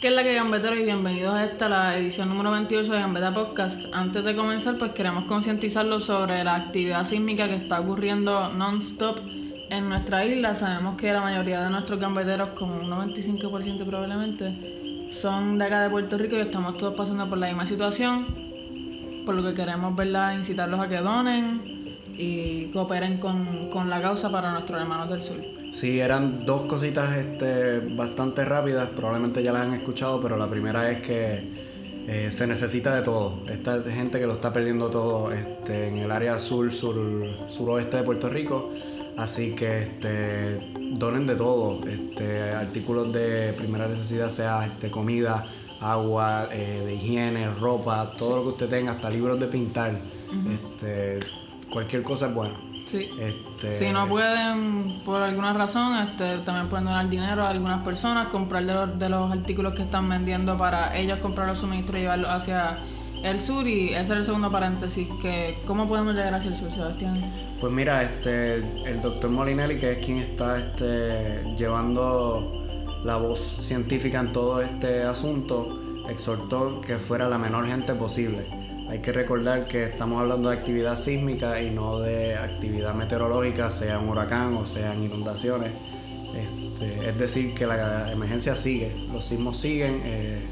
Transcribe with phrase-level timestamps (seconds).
[0.00, 3.32] ¿Qué es la que gambeteros y bienvenidos a esta, la edición número 28 de Gambeta
[3.32, 3.86] Podcast.
[3.94, 9.20] Antes de comenzar, pues queremos concientizarlos sobre la actividad sísmica que está ocurriendo non-stop
[9.70, 10.54] en nuestra isla.
[10.54, 15.88] Sabemos que la mayoría de nuestros gambeteros, como un 95% probablemente, son de acá de
[15.88, 18.26] Puerto Rico y estamos todos pasando por la misma situación.
[19.24, 21.62] Por lo que queremos verla, incitarlos a que donen
[22.18, 25.38] y cooperen con, con la causa para nuestros hermanos del sur.
[25.76, 30.90] Sí, eran dos cositas este, bastante rápidas, probablemente ya las han escuchado, pero la primera
[30.90, 31.50] es que
[32.08, 33.40] eh, se necesita de todo.
[33.46, 36.96] Esta gente que lo está perdiendo todo este, en el área sur, sur,
[37.48, 38.72] suroeste de Puerto Rico.
[39.18, 40.60] Así que este,
[40.92, 45.44] donen de todo, este, artículos de primera necesidad, sea este, comida,
[45.82, 50.00] agua, eh, de higiene, ropa, todo lo que usted tenga, hasta libros de pintar.
[50.50, 51.18] este,
[51.70, 52.75] cualquier cosa es buena.
[52.86, 53.10] Sí.
[53.18, 58.28] Este, Si no pueden, por alguna razón, este, también pueden donar dinero a algunas personas,
[58.28, 62.02] comprar de los, de los artículos que están vendiendo para ellos comprar los suministros y
[62.02, 62.78] llevarlos hacia
[63.24, 63.66] el sur.
[63.66, 67.20] Y ese es el segundo paréntesis, que ¿cómo podemos llegar hacia el sur, Sebastián?
[67.60, 68.56] Pues mira, este,
[68.88, 72.64] el doctor Molinelli, que es quien está este, llevando
[73.04, 78.46] la voz científica en todo este asunto, exhortó que fuera la menor gente posible.
[78.88, 83.98] Hay que recordar que estamos hablando de actividad sísmica y no de actividad meteorológica, sea
[83.98, 85.72] un huracán o sean inundaciones.
[86.34, 90.02] Este, es decir, que la emergencia sigue, los sismos siguen.
[90.04, 90.46] eh,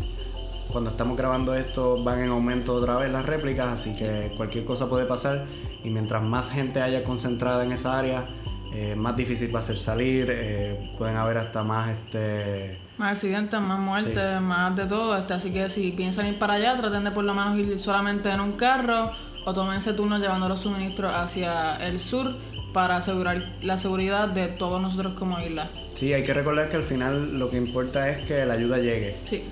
[0.75, 4.89] cuando estamos grabando esto van en aumento otra vez las réplicas, así que cualquier cosa
[4.89, 5.47] puede pasar
[5.85, 8.27] y mientras más gente haya concentrada en esa área,
[8.75, 13.61] eh, más difícil va a ser salir, eh, pueden haber hasta más este Más accidentes,
[13.61, 15.17] más muertes, más de todo.
[15.17, 18.31] Este, así que si piensan ir para allá, traten de por lo menos ir solamente
[18.31, 19.13] en un carro
[19.47, 22.35] o tómense turnos llevando los suministros hacia el sur
[22.73, 25.69] para asegurar la seguridad de todos nosotros como isla.
[25.93, 29.17] Sí, hay que recordar que al final lo que importa es que la ayuda llegue.
[29.25, 29.45] Sí,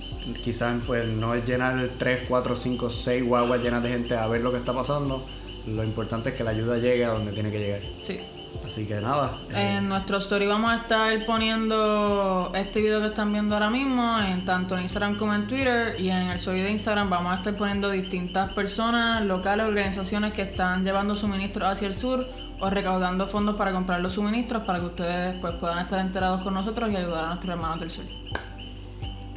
[0.43, 4.41] Quizás pues no es llenar 3, 4, 5, 6 guaguas llenas de gente a ver
[4.41, 5.25] lo que está pasando.
[5.67, 7.81] Lo importante es que la ayuda llegue a donde tiene que llegar.
[8.01, 8.19] sí.
[8.67, 9.39] Así que nada.
[9.51, 14.19] eh, En nuestro story vamos a estar poniendo este video que están viendo ahora mismo,
[14.21, 16.01] en tanto en Instagram como en Twitter.
[16.01, 20.43] Y en el story de Instagram vamos a estar poniendo distintas personas, locales, organizaciones que
[20.43, 22.27] están llevando suministros hacia el sur
[22.61, 26.55] o recaudando fondos para comprar los suministros para que ustedes pues, puedan estar enterados con
[26.55, 28.05] nosotros y ayudar a nuestros hermanos del sur.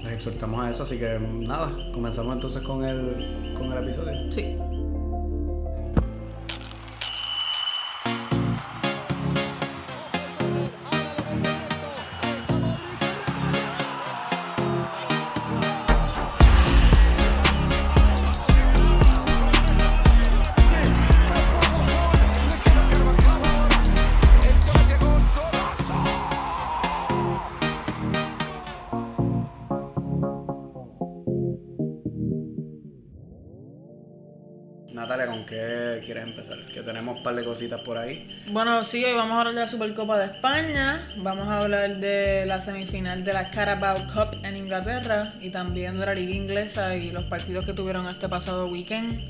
[0.03, 4.31] les exhortamos a eso, así que nada, comenzamos entonces con el, con el episodio.
[4.31, 4.55] Sí.
[35.55, 36.57] Qué quieres empezar?
[36.65, 38.27] Que tenemos un par de cositas por ahí.
[38.51, 42.45] Bueno, sí, hoy vamos a hablar de la Supercopa de España, vamos a hablar de
[42.45, 47.11] la semifinal de la Carabao Cup en Inglaterra y también de la Liga Inglesa y
[47.11, 49.21] los partidos que tuvieron este pasado weekend.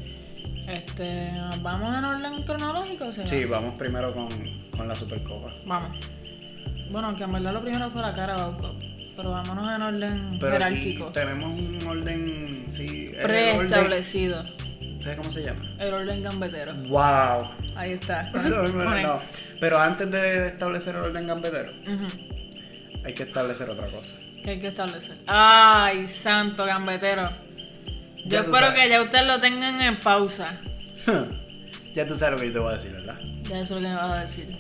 [0.68, 1.30] Este,
[1.62, 3.14] ¿Vamos en orden cronológico?
[3.14, 3.28] Seba?
[3.28, 4.28] Sí, vamos primero con,
[4.76, 5.54] con la Supercopa.
[5.68, 5.96] Vamos.
[6.90, 8.80] Bueno, que en verdad lo primero fue la Carabao Cup,
[9.16, 11.12] pero vámonos en orden Pero jerárquico.
[11.12, 14.44] tenemos un orden, sí, Preestablecido.
[15.06, 15.62] ¿Sabes cómo se llama?
[15.78, 16.74] El orden gambetero.
[16.74, 17.50] ¡Wow!
[17.76, 18.24] Ahí está.
[18.34, 19.22] No.
[19.60, 21.72] Pero antes de establecer el orden gambetero,
[23.04, 24.16] hay que establecer otra cosa.
[24.44, 25.18] ¿Qué hay que establecer?
[25.28, 27.30] ¡Ay, santo gambetero!
[28.26, 28.80] Yo espero sabes.
[28.80, 30.60] que ya ustedes lo tengan en pausa.
[31.96, 33.20] ya tú sabes lo que yo te voy a decir, ¿verdad?
[33.44, 34.58] Ya eso es lo que me vas a decir.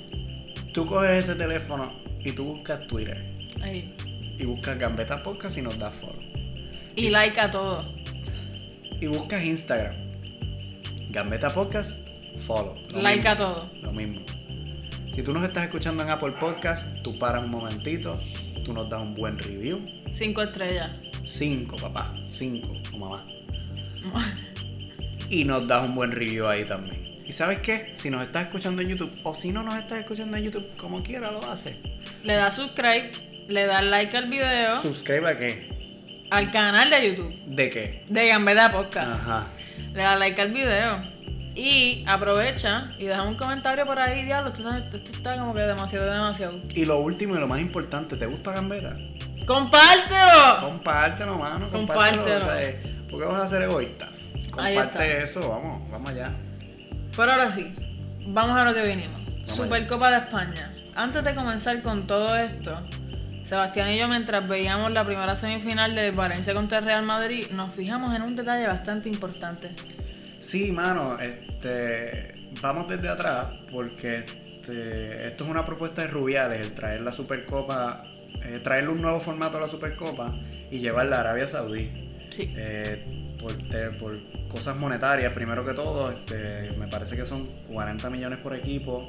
[0.74, 1.86] Tú coges ese teléfono
[2.20, 3.96] y tú buscas Twitter Ahí.
[4.38, 6.22] y buscas Gambeta Podcast y nos das follow.
[6.96, 7.84] Y like a todo.
[9.02, 10.05] Y buscas Instagram.
[11.16, 11.98] Gambeta Podcast,
[12.46, 12.76] follow.
[12.92, 13.32] Lo like mismo.
[13.32, 13.64] a todo.
[13.82, 14.20] Lo mismo.
[15.14, 18.20] Si tú nos estás escuchando en Apple Podcast, tú paras un momentito,
[18.66, 19.80] tú nos das un buen review.
[20.12, 21.00] Cinco estrellas.
[21.26, 22.14] Cinco, papá.
[22.30, 23.26] Cinco, o mamá.
[25.30, 27.24] Y nos das un buen review ahí también.
[27.26, 27.94] ¿Y sabes qué?
[27.96, 31.02] Si nos estás escuchando en YouTube, o si no nos estás escuchando en YouTube, como
[31.02, 31.78] quiera lo haces.
[32.24, 33.12] Le das subscribe,
[33.48, 35.74] le das like al video, ¿Suscribe a qué?
[36.30, 38.04] al canal de YouTube ¿De qué?
[38.10, 39.22] de Gambeta Podcast.
[39.22, 39.48] Ajá.
[39.96, 41.04] Le das like al video.
[41.56, 44.50] Y aprovecha y deja un comentario por ahí, diablo.
[44.50, 46.60] Esto, está- esto está como que demasiado, demasiado.
[46.74, 48.98] Y lo último y lo más importante, ¿te gusta Gambeta?
[49.48, 50.70] ¡Compártelo!
[50.70, 51.70] Compártelo, mano.
[51.70, 52.24] Compártelo.
[52.24, 52.46] Compártelo.
[52.46, 54.10] o sea, ¿Por qué vas a ser egoísta?
[54.52, 56.32] Comparte eso, vamos, vamos allá.
[57.16, 57.74] Pero ahora sí,
[58.28, 59.14] vamos a lo que vinimos.
[59.14, 60.74] Vamos Supercopa de España.
[60.96, 62.72] Antes de comenzar con todo esto,
[63.46, 67.74] Sebastián y yo, mientras veíamos la primera semifinal del Valencia contra el Real Madrid, nos
[67.74, 69.70] fijamos en un detalle bastante importante.
[70.40, 76.74] Sí, mano, este, vamos desde atrás porque este, esto es una propuesta de Rubiales, el
[76.74, 78.04] traer la Supercopa,
[78.44, 80.34] eh, traerle un nuevo formato a la Supercopa
[80.72, 81.92] y llevarla a Arabia Saudí.
[82.32, 82.52] Sí.
[82.58, 83.06] Eh,
[83.40, 88.40] por, te- por cosas monetarias, primero que todo, este, me parece que son 40 millones
[88.40, 89.06] por equipo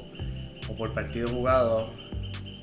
[0.69, 1.89] o por partido jugado.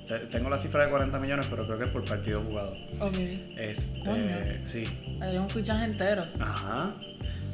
[0.06, 2.72] Te- Tengo la cifra de 40 millones, pero creo que es por partido jugado.
[3.00, 3.16] Ok.
[3.56, 4.36] Este, Coño.
[4.64, 4.84] sí.
[5.20, 6.24] Hay un fichaje entero.
[6.40, 6.94] Ajá.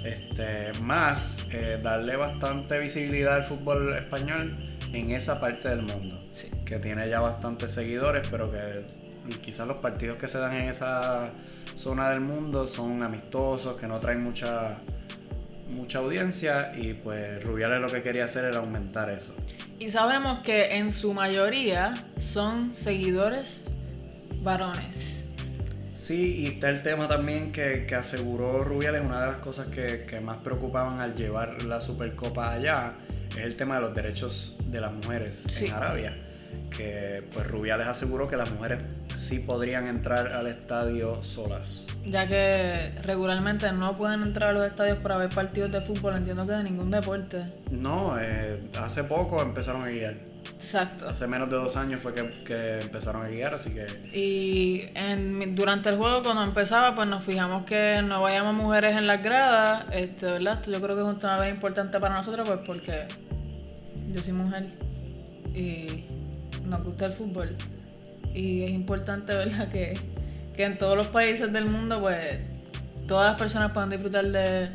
[0.05, 4.57] Este, más eh, darle bastante visibilidad al fútbol español
[4.93, 6.21] en esa parte del mundo.
[6.33, 6.49] Sí.
[6.65, 8.85] Que tiene ya bastantes seguidores, pero que
[9.43, 11.27] quizás los partidos que se dan en esa
[11.77, 14.79] zona del mundo son amistosos, que no traen mucha
[15.69, 19.33] mucha audiencia y pues Rubiales lo que quería hacer era aumentar eso.
[19.81, 23.67] Y sabemos que en su mayoría son seguidores
[24.43, 25.27] varones.
[25.95, 30.05] Sí, y está el tema también que, que aseguró Rubiales, una de las cosas que,
[30.07, 32.91] que más preocupaban al llevar la Supercopa allá,
[33.31, 35.67] es el tema de los derechos de las mujeres Sí.
[35.67, 36.17] en Arabia.
[36.77, 38.83] Que pues Rubiales aseguró que las mujeres
[39.17, 41.87] sí podrían entrar al estadio solas.
[42.07, 46.47] Ya que regularmente no pueden entrar a los estadios para ver partidos de fútbol, entiendo
[46.47, 47.45] que de ningún deporte.
[47.71, 50.17] No, eh, hace poco empezaron a guiar.
[50.55, 51.09] Exacto.
[51.09, 53.87] Hace menos de dos años fue que, que empezaron a guiar, así que
[54.17, 59.07] Y en, durante el juego, cuando empezaba, pues nos fijamos que no vayamos mujeres en
[59.07, 59.85] las gradas.
[59.93, 60.55] Este, ¿verdad?
[60.55, 63.09] Esto yo creo que es un tema bien importante para nosotros, pues porque
[64.11, 64.67] yo soy mujer
[65.55, 66.05] y
[66.65, 67.57] nos gusta el fútbol.
[68.35, 69.69] Y es importante, ¿verdad?
[69.73, 69.95] Que,
[70.61, 72.39] que en todos los países del mundo, pues
[73.09, 74.69] todas las personas puedan disfrutar de,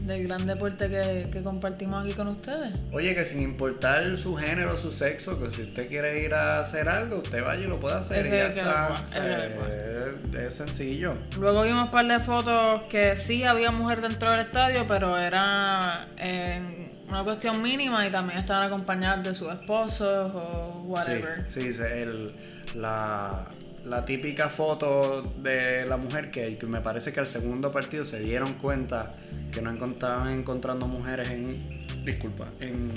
[0.00, 2.72] del gran deporte que, que compartimos aquí con ustedes.
[2.92, 6.88] Oye, que sin importar su género, su sexo, que si usted quiere ir a hacer
[6.88, 8.26] algo, usted vaya y lo puede hacer.
[8.26, 10.44] Es y ya que- está.
[10.46, 11.12] es sencillo.
[11.38, 16.08] Luego vimos un par de fotos que sí había mujer dentro del estadio, pero era
[16.16, 21.48] en una cuestión mínima y también estaban acompañadas de sus esposos o whatever.
[21.48, 22.32] Sí, sí, el-
[22.74, 23.44] la,
[23.84, 28.20] la típica foto de la mujer que, que me parece que al segundo partido se
[28.20, 29.10] dieron cuenta
[29.50, 31.66] que no encontraban encontrando mujeres en.
[32.04, 32.92] Disculpa, en,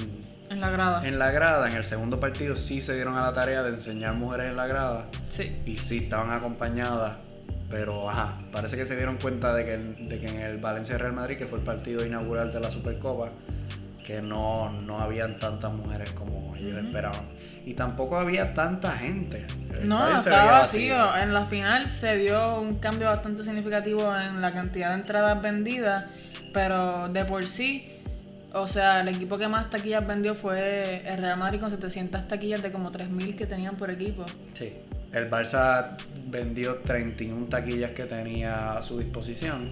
[0.50, 1.08] En la grada.
[1.08, 1.68] en la grada.
[1.68, 4.68] En el segundo partido sí se dieron a la tarea de enseñar mujeres en la
[4.68, 5.06] grada.
[5.30, 5.56] Sí.
[5.66, 7.18] Y sí, estaban acompañadas.
[7.70, 11.36] Pero, ajá, parece que se dieron cuenta de que, de que en el Valencia-Real Madrid,
[11.38, 13.28] que fue el partido inaugural de la Supercopa,
[14.06, 17.26] que no, no habían tantas mujeres como ellos esperaban.
[17.66, 19.46] Y tampoco había tanta gente.
[19.74, 21.18] El No, estaba vacío.
[21.18, 26.06] En la final se vio un cambio bastante significativo en la cantidad de entradas vendidas,
[26.54, 27.86] pero de por sí,
[28.54, 32.62] o sea, el equipo que más taquillas vendió fue el Real Madrid con 700 taquillas
[32.62, 34.26] de como 3.000 que tenían por equipo.
[34.54, 34.72] Sí.
[35.12, 35.98] El Barça
[36.28, 39.64] vendió 31 taquillas que tenía a su disposición.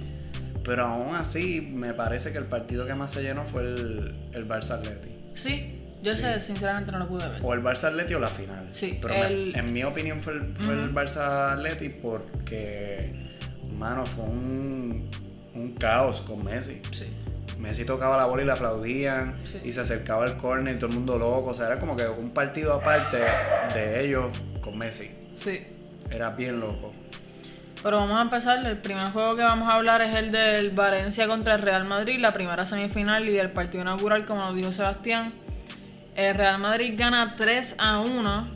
[0.63, 4.47] Pero aún así, me parece que el partido que más se llenó fue el, el
[4.47, 5.09] Barça Atleti.
[5.35, 6.19] Sí, yo Sí.
[6.19, 7.39] sé, sinceramente no lo pude ver.
[7.43, 8.65] O el Barça Atleti o la final.
[8.69, 13.13] Sí, Pero me- el- en mi opinión fue el, fue el Barça Atleti porque,
[13.77, 15.09] mano, fue un,
[15.55, 16.81] un caos con Messi.
[16.91, 17.05] Sí.
[17.59, 19.59] Messi tocaba la bola y le aplaudían Sí.
[19.63, 21.51] y se acercaba al córner y todo el mundo loco.
[21.51, 23.17] O sea, era como que un partido aparte
[23.73, 25.11] de ellos con Messi.
[25.35, 25.65] Sí.
[26.11, 26.91] Era bien loco.
[27.81, 28.65] Pero vamos a empezar.
[28.65, 32.17] El primer juego que vamos a hablar es el del Valencia contra el Real Madrid,
[32.19, 35.27] la primera semifinal y el partido inaugural, como nos dijo Sebastián.
[36.15, 38.47] El Real Madrid gana 3 a 1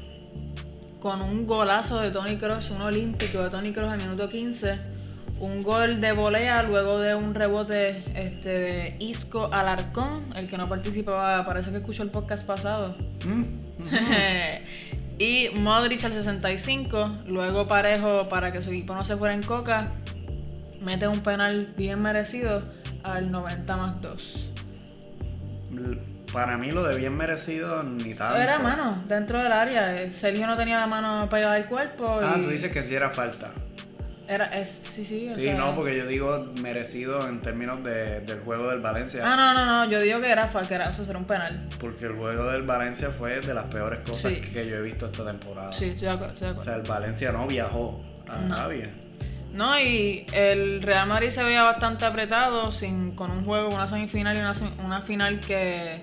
[1.00, 4.98] con un golazo de Tony Cross, un olímpico de Tony Cross al minuto 15.
[5.40, 10.68] Un gol de volea luego de un rebote este, de Isco Alarcón, el que no
[10.68, 12.96] participaba, parece que escuchó el podcast pasado.
[13.26, 13.44] Mm.
[15.20, 19.86] y Modric al 65, luego Parejo para que su equipo no se fuera en coca,
[20.82, 22.64] mete un penal bien merecido
[23.04, 24.50] al 90 más 2.
[26.34, 28.38] Para mí lo de bien merecido ni tanto.
[28.38, 32.20] Era mano dentro del área, eh, Sergio no tenía la mano pegada al cuerpo.
[32.22, 33.52] Ah, tú dices que sí era falta.
[34.30, 38.20] Era, es, sí, sí, o Sí, sea- no, porque yo digo merecido en términos de-
[38.20, 39.22] del juego del Valencia.
[39.26, 41.58] Ah, no, no, no, yo digo que era falta, que era, eso era un penal.
[41.80, 44.42] Porque el juego del Valencia fue de las peores cosas Sí.
[44.42, 45.72] que yo he visto esta temporada.
[45.72, 48.90] Sí, estoy de acuerdo, estoy de O sea, el Valencia no viajó a Arabia.
[49.54, 54.38] No, y el Real Madrid se veía bastante apretado sin, con un juego, una semifinal
[54.38, 54.54] y una,
[54.86, 56.02] una final que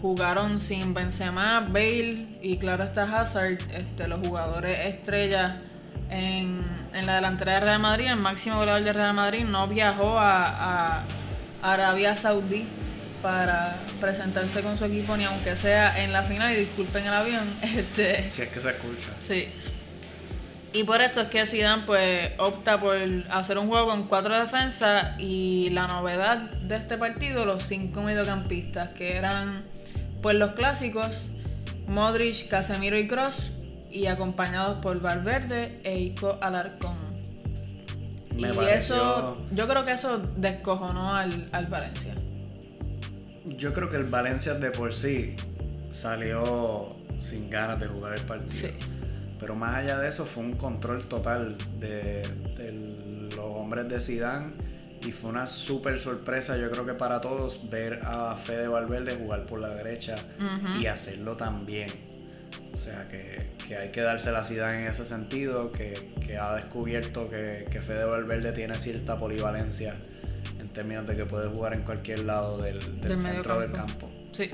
[0.00, 5.58] jugaron sin Benzema, Bale y claro está Hazard, este, los jugadores estrellas
[6.08, 10.18] en, en la delantera de Real Madrid, el máximo goleador de Real Madrid no viajó
[10.18, 11.04] a, a
[11.62, 12.66] Arabia Saudí
[13.22, 17.52] para presentarse con su equipo ni aunque sea en la final y disculpen el avión,
[17.62, 19.10] este Si es que se escucha.
[19.20, 19.46] Sí.
[20.72, 22.96] Y por esto es que Zidane pues opta por
[23.30, 28.94] hacer un juego con cuatro defensas y la novedad de este partido, los cinco mediocampistas,
[28.94, 29.64] que eran
[30.22, 31.32] pues los clásicos,
[31.88, 33.50] Modric, Casemiro y Cross,
[33.90, 36.96] y acompañados por Valverde e Ico Alarcón.
[38.36, 42.14] Me y pareció- eso, yo creo que eso descojonó al, al Valencia.
[43.44, 45.34] Yo creo que el Valencia de por sí
[45.90, 48.52] salió sin ganas de jugar el partido.
[48.68, 48.72] Sí.
[49.40, 52.22] Pero más allá de eso fue un control total de,
[52.56, 54.52] de los hombres de Zidane
[55.06, 59.46] y fue una súper sorpresa yo creo que para todos ver a Fede Valverde jugar
[59.46, 60.14] por la derecha
[60.78, 61.88] y hacerlo tan bien.
[62.74, 66.54] O sea que, que hay que darse la Zidane en ese sentido, que, que ha
[66.54, 69.96] descubierto que, que Fede Valverde tiene cierta polivalencia
[70.58, 74.08] en términos de que puede jugar en cualquier lado del, del Del centro del campo.
[74.32, 74.50] Sí.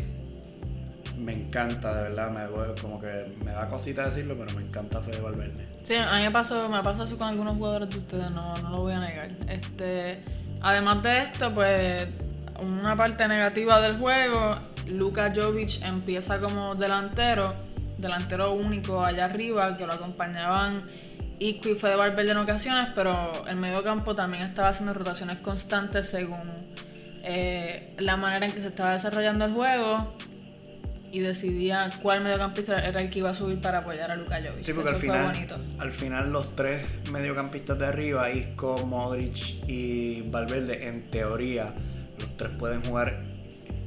[1.17, 5.21] Me encanta, de verdad, me como que me da cosita decirlo, pero me encanta Fede
[5.21, 5.67] Valverde.
[5.83, 8.81] Sí, a mí me pasó, me eso con algunos jugadores de ustedes, no, no lo
[8.83, 9.31] voy a negar.
[9.49, 10.23] Este,
[10.61, 12.07] además de esto, pues,
[12.61, 14.57] una parte negativa del juego,
[14.87, 17.55] Luka Jovic empieza como delantero,
[17.99, 20.85] delantero único allá arriba, que lo acompañaban
[21.39, 26.09] Isco y Fede Valverde en ocasiones, pero el medio campo también estaba haciendo rotaciones constantes
[26.09, 26.53] según
[27.23, 30.15] eh, la manera en que se estaba desarrollando el juego
[31.13, 34.65] y decidía cuál mediocampista era el que iba a subir para apoyar a Luka Jovic.
[34.65, 35.57] Sí, porque al Eso final, bonito.
[35.79, 41.73] al final los tres mediocampistas de arriba, Isco, Modric y Valverde, en teoría,
[42.19, 43.23] los tres pueden jugar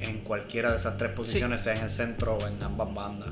[0.01, 3.31] en cualquiera de esas tres posiciones, sea en el centro o en ambas bandas.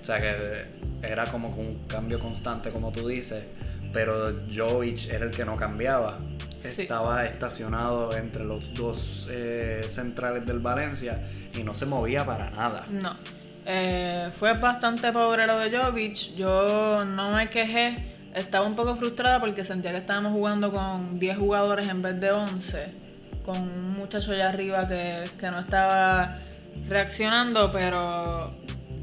[0.00, 0.62] O sea que
[1.02, 3.48] era como un cambio constante, como tú dices,
[3.92, 6.18] pero Jovic era el que no cambiaba.
[6.66, 6.82] Sí.
[6.82, 12.84] Estaba estacionado entre los dos eh, centrales del Valencia y no se movía para nada.
[12.90, 13.16] No.
[13.64, 16.36] Eh, fue bastante pobre lo de Jovic.
[16.36, 18.14] Yo no me quejé.
[18.34, 22.30] Estaba un poco frustrada porque sentía que estábamos jugando con 10 jugadores en vez de
[22.30, 22.92] 11.
[23.44, 26.38] Con un muchacho allá arriba que, que no estaba
[26.88, 28.48] reaccionando, pero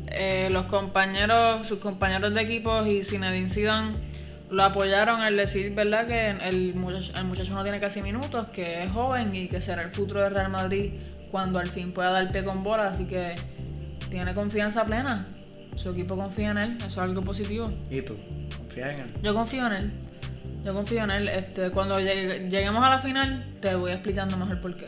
[0.07, 4.12] eh, los compañeros, sus compañeros de equipo y Zinedine Zidane
[4.53, 6.07] lo apoyaron al decir, ¿verdad?
[6.07, 9.81] Que el muchacho, el muchacho no tiene casi minutos, que es joven y que será
[9.81, 10.93] el futuro de Real Madrid
[11.31, 13.35] cuando al fin pueda dar pie con bola, así que
[14.09, 15.25] tiene confianza plena.
[15.75, 17.73] Su equipo confía en él, eso es algo positivo.
[17.89, 18.15] ¿Y tú?
[18.59, 19.13] ¿Confías en él?
[19.23, 19.91] Yo confío en él.
[20.63, 21.27] Yo confío en él.
[21.29, 24.87] Este, cuando llegue- lleguemos a la final, te voy explicando mejor por qué.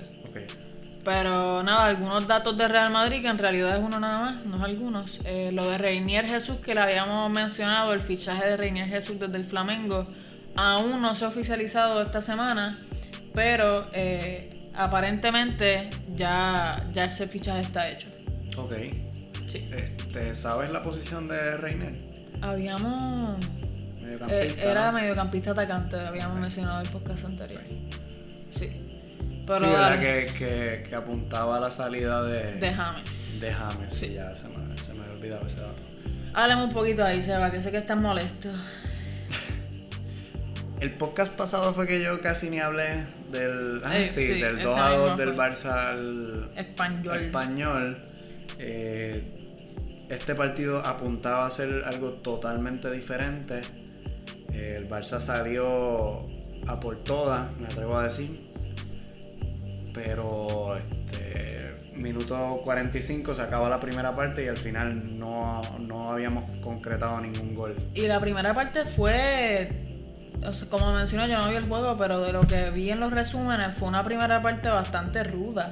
[1.05, 4.57] Pero nada, algunos datos de Real Madrid, que en realidad es uno nada más, no
[4.57, 5.21] es algunos.
[5.23, 9.37] Eh, lo de Reinier Jesús, que le habíamos mencionado, el fichaje de Reinier Jesús desde
[9.37, 10.07] el Flamengo,
[10.55, 12.79] aún no se ha oficializado esta semana,
[13.35, 18.07] pero eh, aparentemente ya, ya ese fichaje está hecho.
[18.57, 18.73] Ok.
[19.45, 19.69] Sí.
[19.71, 21.93] Este, ¿Sabes la posición de Reiner?
[22.41, 23.37] Habíamos...
[24.01, 24.43] Mediocampista.
[24.43, 24.97] eh, era ¿no?
[24.97, 27.61] mediocampista atacante, habíamos mencionado el podcast anterior.
[28.49, 28.81] Sí.
[29.47, 33.39] Pero sí, era que, que, que apuntaba a la salida de, de James.
[33.39, 33.93] de James.
[33.93, 35.83] Sí, ya se me, se me había olvidado ese dato.
[36.33, 38.49] Háblame un poquito ahí, Seba, que sé que estás molesto.
[40.79, 43.79] El podcast pasado fue que yo casi ni hablé del.
[43.83, 45.35] Ah, Eh, sí, sí, del ese 2 a 2 mismo del.
[45.37, 47.19] Barça al Español.
[47.21, 47.97] español.
[48.59, 49.31] Eh,
[50.09, 53.61] este partido apuntaba a ser algo totalmente diferente.
[54.51, 56.25] Eh, el Barça salió
[56.67, 58.35] a por todas, me atrevo a decir.
[59.95, 66.43] Pero este minuto 45 se acaba la primera parte y al final no, no habíamos
[66.61, 67.75] concretado ningún gol.
[67.93, 69.69] Y la primera parte fue,
[70.69, 73.73] como mencioné, yo no vi el juego, pero de lo que vi en los resúmenes
[73.75, 75.71] fue una primera parte bastante ruda.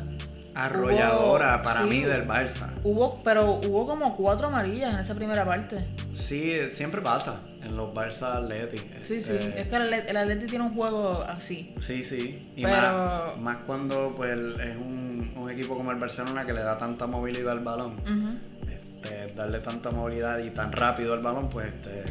[0.56, 1.90] Arrolladora Hubo- para sí.
[1.90, 2.70] mí del Barça.
[2.84, 5.78] Hubo, pero hubo como cuatro amarillas en esa primera parte.
[6.14, 8.78] Sí, siempre pasa en los Barça Atleti.
[9.00, 9.34] Sí, sí.
[9.34, 11.74] Este, Es que el, el Atleti tiene un juego así.
[11.82, 12.42] Sí, sí.
[12.56, 16.62] Y Pero- más, más cuando pues es un, un equipo como el Barcelona que le
[16.62, 17.96] da tanta movilidad al balón.
[18.72, 22.04] Este, darle tanta movilidad y tan rápido al balón, pues este,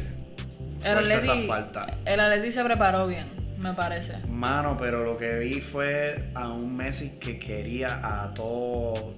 [0.83, 1.87] El fuerza esa Atleti, falta.
[2.05, 3.25] el Atleti se preparó bien,
[3.63, 4.17] me parece.
[4.31, 9.13] Mano, pero lo que vi fue a un Messi que quería a todo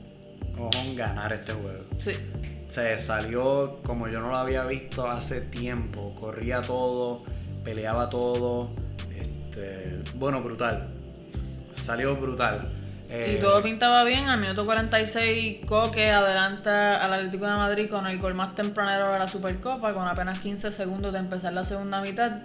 [0.55, 1.83] cojón ganar este juego.
[1.97, 2.11] Sí.
[2.69, 6.15] Se salió como yo no lo había visto hace tiempo.
[6.19, 7.23] Corría todo,
[7.63, 8.71] peleaba todo.
[9.17, 10.89] Este, bueno, brutal.
[11.81, 12.71] Salió brutal.
[13.09, 14.27] Eh, Y todo pintaba bien.
[14.27, 19.19] Al minuto 46, Coque adelanta al Atlético de Madrid con el gol más tempranero de
[19.19, 22.39] la Supercopa, con apenas 15 segundos de empezar la segunda mitad.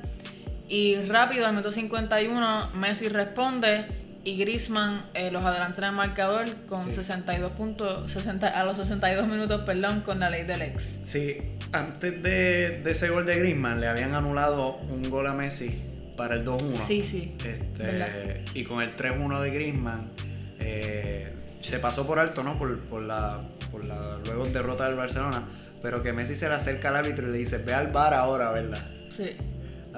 [0.71, 3.87] Y rápido, al minuto 51, Messi responde
[4.23, 9.29] y Griezmann eh, los adelantan en el marcador con 62 puntos, 60, a los 62
[9.29, 11.00] minutos, perdón, con la ley del ex.
[11.03, 11.39] Sí,
[11.73, 15.77] antes de, ese gol de Griezmann le habían anulado un gol a Messi
[16.17, 16.71] para el 2-1.
[16.71, 17.35] Sí, sí.
[17.45, 20.12] Este, y con el 3-1 de Griezmann
[20.61, 22.57] eh, se pasó por alto, ¿no?
[22.57, 23.41] Por, por, la,
[23.73, 25.49] por la luego derrota del Barcelona,
[25.83, 28.53] pero que Messi se le acerca al árbitro y le dice, ve al bar ahora,
[28.53, 28.87] ¿verdad?
[29.11, 29.37] Sí.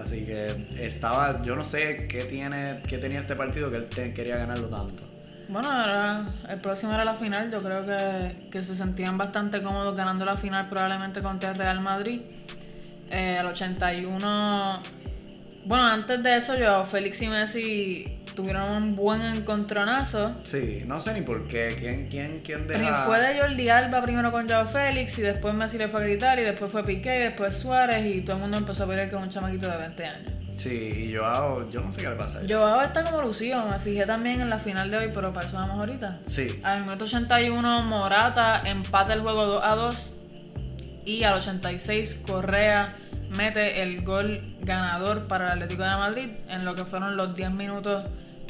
[0.03, 4.37] Así que estaba, yo no sé qué tiene, qué tenía este partido que él quería
[4.37, 5.13] ganarlo tanto.
[5.49, 5.69] Bueno,
[6.49, 7.51] el próximo era la final.
[7.51, 7.85] Yo creo
[8.51, 12.23] que, se sentían bastante cómodos ganando la final, probablemente contra el Real Madrid.
[13.11, 14.83] Eh, al 81.
[15.65, 20.35] Bueno, antes de eso, yo, Félix y Messi tuvieron un buen encontronazo.
[20.43, 21.69] Sí, no sé ni por qué.
[21.79, 23.05] ¿Quién, quién, quién deja?
[23.05, 26.39] fue de Jordi Alba primero con Joao Félix y después Messi le fue a gritar
[26.39, 29.17] y después fue Piqué y después Suárez y todo el mundo empezó a ver que
[29.17, 30.33] es un chamaquito de 20 años.
[30.57, 33.79] Sí, y Joao, yo no sé qué le pasa a Joao está como lucido, me
[33.79, 36.21] fijé también en la final de hoy, pero para eso vamos ahorita.
[36.27, 36.61] Sí.
[36.63, 40.13] Al minuto 81 Morata empata el juego 2 a 2
[41.05, 42.93] y al 86 Correa
[43.37, 47.51] mete el gol ganador para el Atlético de Madrid en lo que fueron los 10
[47.53, 48.05] minutos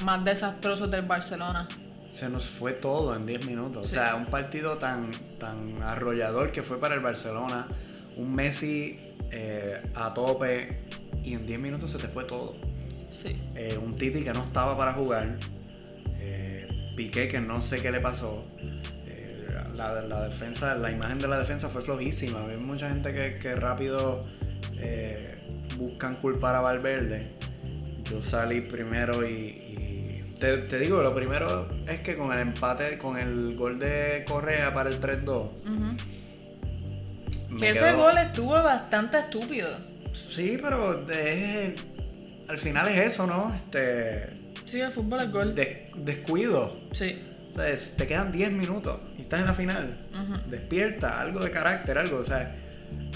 [0.05, 1.69] más desastrosos del Barcelona.
[2.13, 3.87] Se nos fue todo en 10 minutos.
[3.87, 7.67] O sea, un partido tan, tan arrollador que fue para el Barcelona.
[8.17, 8.99] Un Messi
[9.31, 10.69] eh, a tope
[11.25, 12.57] y en 10 minutos se te fue todo.
[13.15, 13.41] Sí.
[13.55, 15.39] Eh, un Titi que no estaba para jugar.
[16.19, 18.43] Eh, Piqué que no sé qué le pasó.
[19.75, 22.47] La, la, defensa, la imagen de la defensa fue flojísima.
[22.47, 24.21] Hay mucha gente que, que rápido
[25.77, 27.33] buscan culpar a Valverde.
[28.05, 33.57] Yo salí primero y, te, digo, lo primero es que con el empate, con el
[33.57, 35.51] gol de Correa para el 3-2.
[37.59, 39.69] Que ese gol estuvo bastante estúpido.
[40.13, 41.07] Sí, pero
[42.49, 43.55] al final es eso, ¿no?
[43.55, 45.55] Este, sí, el fútbol es gol.
[45.55, 46.71] descuido.
[46.93, 47.23] Sí.
[47.51, 50.07] O sea, te quedan 10 minutos y estás en la final.
[50.49, 52.19] Despierta, algo de carácter, algo.
[52.19, 52.57] O sea,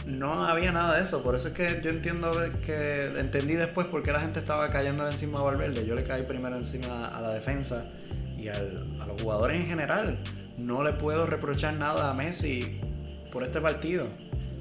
[0.06, 1.23] no había nada de eso.
[1.23, 2.30] Por eso es que yo entiendo
[2.64, 5.85] que entendí después por qué la gente estaba cayendo encima a Valverde.
[5.85, 7.85] Yo le caí primero encima a la defensa
[8.37, 8.54] y a
[9.06, 10.19] los jugadores en general.
[10.56, 12.80] No le puedo reprochar nada a Messi
[13.32, 14.06] por este partido.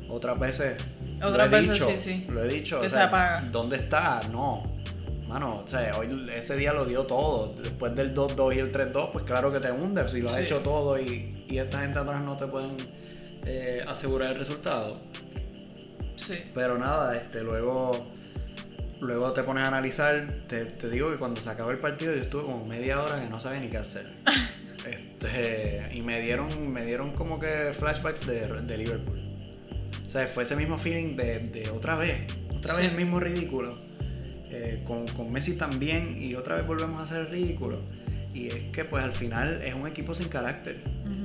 [0.10, 0.84] Otras veces
[1.24, 2.26] Otras lo he dicho, sí, sí.
[2.30, 2.82] lo he dicho.
[2.82, 3.42] Que se apaga.
[3.52, 4.20] ¿Dónde está?
[4.32, 4.64] No.
[5.28, 7.54] Mano, o sea, hoy ese día lo dio todo.
[7.56, 10.12] Después del 2-2 y el 3-2, pues claro que te hundes.
[10.12, 12.78] Si lo has hecho todo y, y esta gente atrás no te pueden
[13.46, 14.96] eh, asegurar el resultado.
[16.54, 18.12] Pero nada, este, luego,
[19.02, 20.46] luego te pones a analizar.
[20.48, 23.40] Te, digo que cuando se acabó el partido, yo estuve como media hora que no
[23.40, 24.12] sabía ni qué hacer.
[24.90, 29.22] este, y me dieron, me dieron como que flashbacks de, Liverpool.
[30.06, 32.22] O sea, fue ese mismo feeling de, otra vez,
[32.56, 33.78] otra vez el mismo ridículo.
[34.50, 37.82] Eh, con, con, Messi también, y otra vez volvemos a hacer el ridículo.
[38.34, 41.25] Y es que, pues al final, es un equipo sin carácter es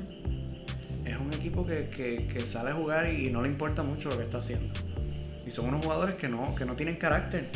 [1.30, 4.72] un equipo que, sale a jugar y no le importa mucho lo que está haciendo.
[5.46, 7.48] Y son unos jugadores que no, que no tienen carácter.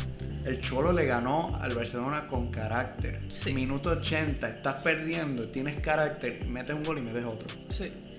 [0.45, 3.19] El Cholo le ganó al Barcelona con carácter.
[3.53, 7.47] Minuto 80, estás perdiendo, tienes carácter, metes un gol y metes otro.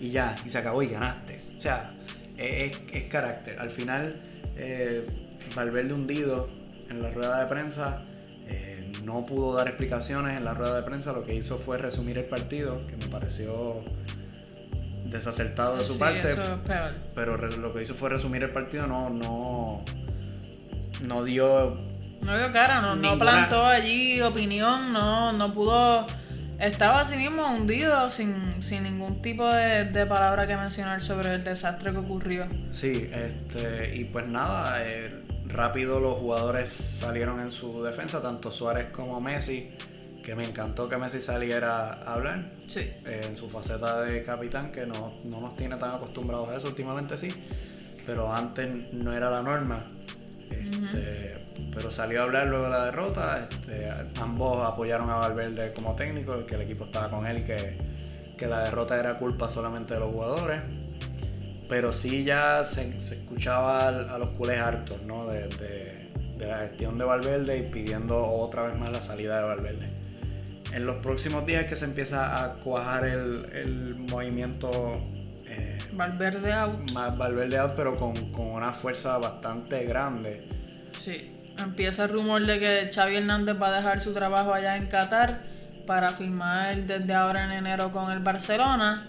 [0.00, 1.40] Y ya, y se acabó y ganaste.
[1.56, 1.88] O sea,
[2.36, 3.58] es, carácter.
[3.58, 4.20] Al final,
[4.56, 5.06] eh,
[5.54, 6.48] Valverde hundido
[6.90, 8.04] en la rueda de prensa,
[8.48, 11.12] eh, no pudo dar explicaciones en la rueda de prensa.
[11.12, 13.84] Lo que hizo fue resumir el partido, que me pareció
[15.10, 16.36] desacertado de su parte.
[17.14, 19.84] Pero lo que hizo fue resumir el partido, no, no,
[21.02, 21.78] no dio.
[22.20, 26.06] No dio cara, no, no plantó allí opinión, no, no pudo.
[26.58, 31.44] Estaba así mismo hundido sin, sin ningún tipo de, de, palabra que mencionar sobre el
[31.44, 32.46] desastre que ocurrió.
[32.70, 35.10] Sí, este, y pues nada, eh,
[35.46, 39.70] rápido los jugadores salieron en su defensa, tanto Suárez como Messi
[40.26, 42.50] que me encantó que Messi saliera a hablar.
[42.66, 42.80] Sí.
[42.80, 47.16] Eh, en su faceta de capitán, que no, nos tiene tan acostumbrados a eso, últimamente
[47.16, 47.28] sí,
[48.04, 49.86] pero antes no era la norma.
[50.50, 51.36] Este,
[51.72, 53.48] pero salió a hablar luego de la derrota.
[53.48, 53.88] Este,
[54.20, 58.64] ambos apoyaron a Valverde como técnico, que el equipo estaba con él y que, la
[58.64, 60.64] derrota era culpa solamente de los jugadores.
[61.68, 65.28] Pero sí ya se, escuchaba a, los culés hartos ¿no?
[65.28, 65.46] de,
[66.36, 70.05] de la gestión de Valverde y pidiendo otra vez más la salida de Valverde
[70.76, 74.70] en los próximos días que se empieza a cuajar el, movimiento.
[75.46, 76.90] Eh, Valverde out.
[76.92, 80.46] Más Valverde out, pero con, una fuerza bastante grande.
[81.00, 81.32] Sí.
[81.58, 85.40] Empieza el rumor de que Xavi Hernández va a dejar su trabajo allá en Qatar
[85.86, 89.08] para firmar desde ahora en enero con el Barcelona.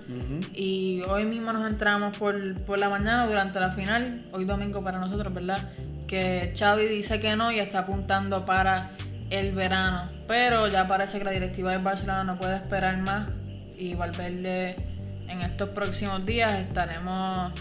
[0.54, 5.00] Y hoy mismo nos entramos por, por la mañana durante la final, hoy domingo para
[5.00, 5.74] nosotros, ¿verdad?
[6.08, 8.92] Que Xavi dice que no y está apuntando para
[9.30, 10.12] el verano.
[10.28, 13.30] Pero ya parece que la directiva de Barcelona no puede esperar más
[13.78, 14.76] y Valverde
[15.28, 17.52] en estos próximos días estaremos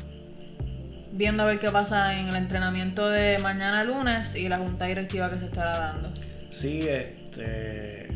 [1.12, 5.30] viendo a ver qué pasa en el entrenamiento de mañana lunes y la junta directiva
[5.30, 6.12] que se estará dando.
[6.50, 8.08] Sí, este.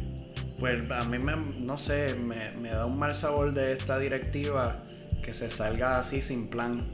[0.58, 4.82] Pues a mí me, no sé, me, da un mal sabor de esta directiva
[5.22, 6.86] que se salga así sin plan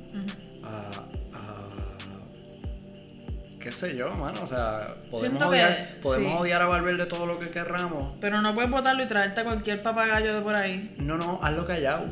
[3.66, 4.40] qué sé yo, mano.
[4.44, 8.14] O sea, podemos, odiar, podemos odiar a Valverde todo lo que querramos.
[8.20, 10.94] Pero no puedes votarlo y traerte a cualquier papagayo de por ahí.
[10.98, 12.06] No, no, hazlo callado.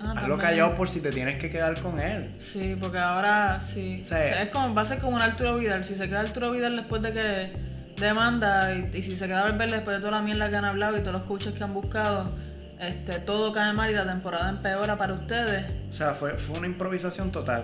[0.00, 2.36] Ah, hazlo callado por si te tienes que quedar con él.
[2.38, 4.04] Sí, porque ahora sí.
[4.08, 5.84] es como, va a ser como un Arturo Vidal.
[5.84, 7.52] Si se queda Arturo Vidal después de que
[7.96, 11.00] demanda y, si se queda Valverde después de toda la mierda que han hablado y
[11.00, 12.30] todos los coaches que han buscado,
[12.78, 15.66] este, todo cae mal y la temporada empeora para ustedes.
[15.90, 17.62] O sea, fue, fue una improvisación total.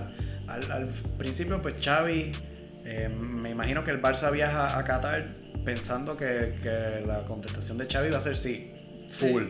[0.49, 2.33] Al, al principio, pues Xavi
[2.85, 8.11] eh, me imagino que el Barça viaja a Qatar pensando que, la contestación de Xavi
[8.11, 8.73] va a ser sí,
[9.11, 9.45] full.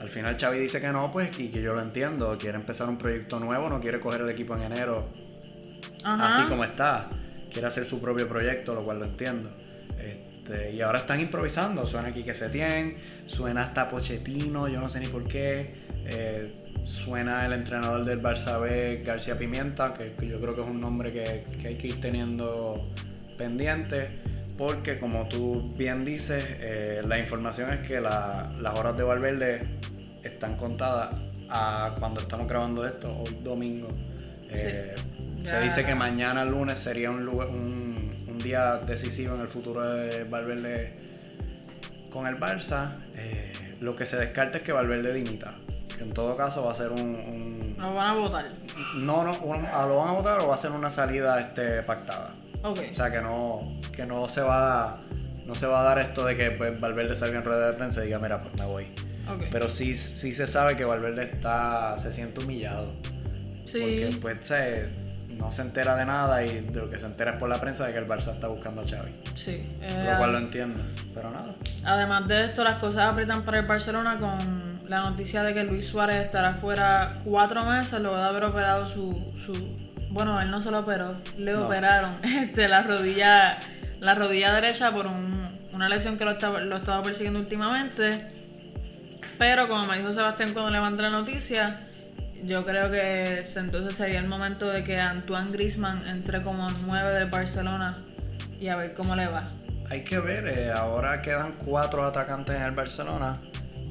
[0.00, 2.36] Al final Xavi dice que no, pues, y que yo lo entiendo.
[2.38, 5.22] Quiere empezar un proyecto nuevo, no quiere coger el equipo en enero
[6.04, 7.08] así como está.
[7.50, 9.50] Quiere hacer su propio proyecto, lo cual lo entiendo.
[9.98, 11.86] Este, y ahora están improvisando.
[11.86, 12.96] Suena aquí que se tienen,
[13.26, 15.68] suena hasta Pochettino, yo no sé ni por qué.
[16.06, 20.80] Eh, suena el entrenador del Barça B, García Pimienta, que, yo creo que es un
[20.80, 22.90] nombre que, hay que ir teniendo
[23.38, 24.06] pendiente,
[24.56, 29.78] porque como tú bien dices, eh, la información es que las horas de Valverde
[30.22, 31.14] están contadas
[31.48, 33.88] a cuando estamos grabando esto, hoy domingo.
[34.50, 34.94] Eh,
[35.40, 40.24] se dice que mañana lunes sería un, un, un, día decisivo en el futuro de
[40.24, 40.94] Valverde
[42.10, 42.98] con el Barça.
[43.16, 45.56] Eh, lo que se descarta es que Valverde dimita
[46.00, 47.76] en todo caso va a ser un...
[47.78, 48.46] ¿Lo van a votar?
[48.96, 52.32] No, no, ¿lo van a votar o va a ser una salida este, pactada?
[52.62, 52.80] Ok.
[52.90, 53.60] O sea, que no,
[53.92, 55.00] que no se va a,
[55.46, 58.02] no se va a dar esto de que pues, Valverde salga en rueda de prensa
[58.02, 58.86] y diga, mira, pues me voy.
[59.28, 59.50] Okay.
[59.50, 62.92] Pero sí, sí se sabe que Valverde está, se siente humillado.
[63.64, 63.80] Sí.
[63.80, 64.88] Porque pues se,
[65.28, 67.86] no se entera de nada y de lo que se entera es por la prensa
[67.86, 69.12] de que el Barça está buscando a Xavi.
[69.34, 69.66] Sí.
[69.80, 70.82] lo cual lo entiendo,
[71.14, 71.54] pero nada.
[71.84, 75.86] Además de esto, las cosas aprietan para el Barcelona con la noticia de que Luis
[75.86, 79.52] Suárez estará fuera cuatro meses luego de haber operado su, su
[80.10, 83.58] bueno, él no se lo operó, le operaron este, la rodilla
[84.02, 88.26] la rodilla derecha por una lesión que lo estaba, lo estaba persiguiendo últimamente.
[89.38, 91.88] Pero como me dijo Sebastián cuando le mandé la noticia,
[92.42, 97.30] yo creo que entonces sería el momento de que Antoine Grisman entre como nueve del
[97.30, 97.96] Barcelona
[98.60, 99.46] y a ver cómo le va.
[99.88, 103.34] Hay que ver, eh, ahora quedan cuatro atacantes en el Barcelona.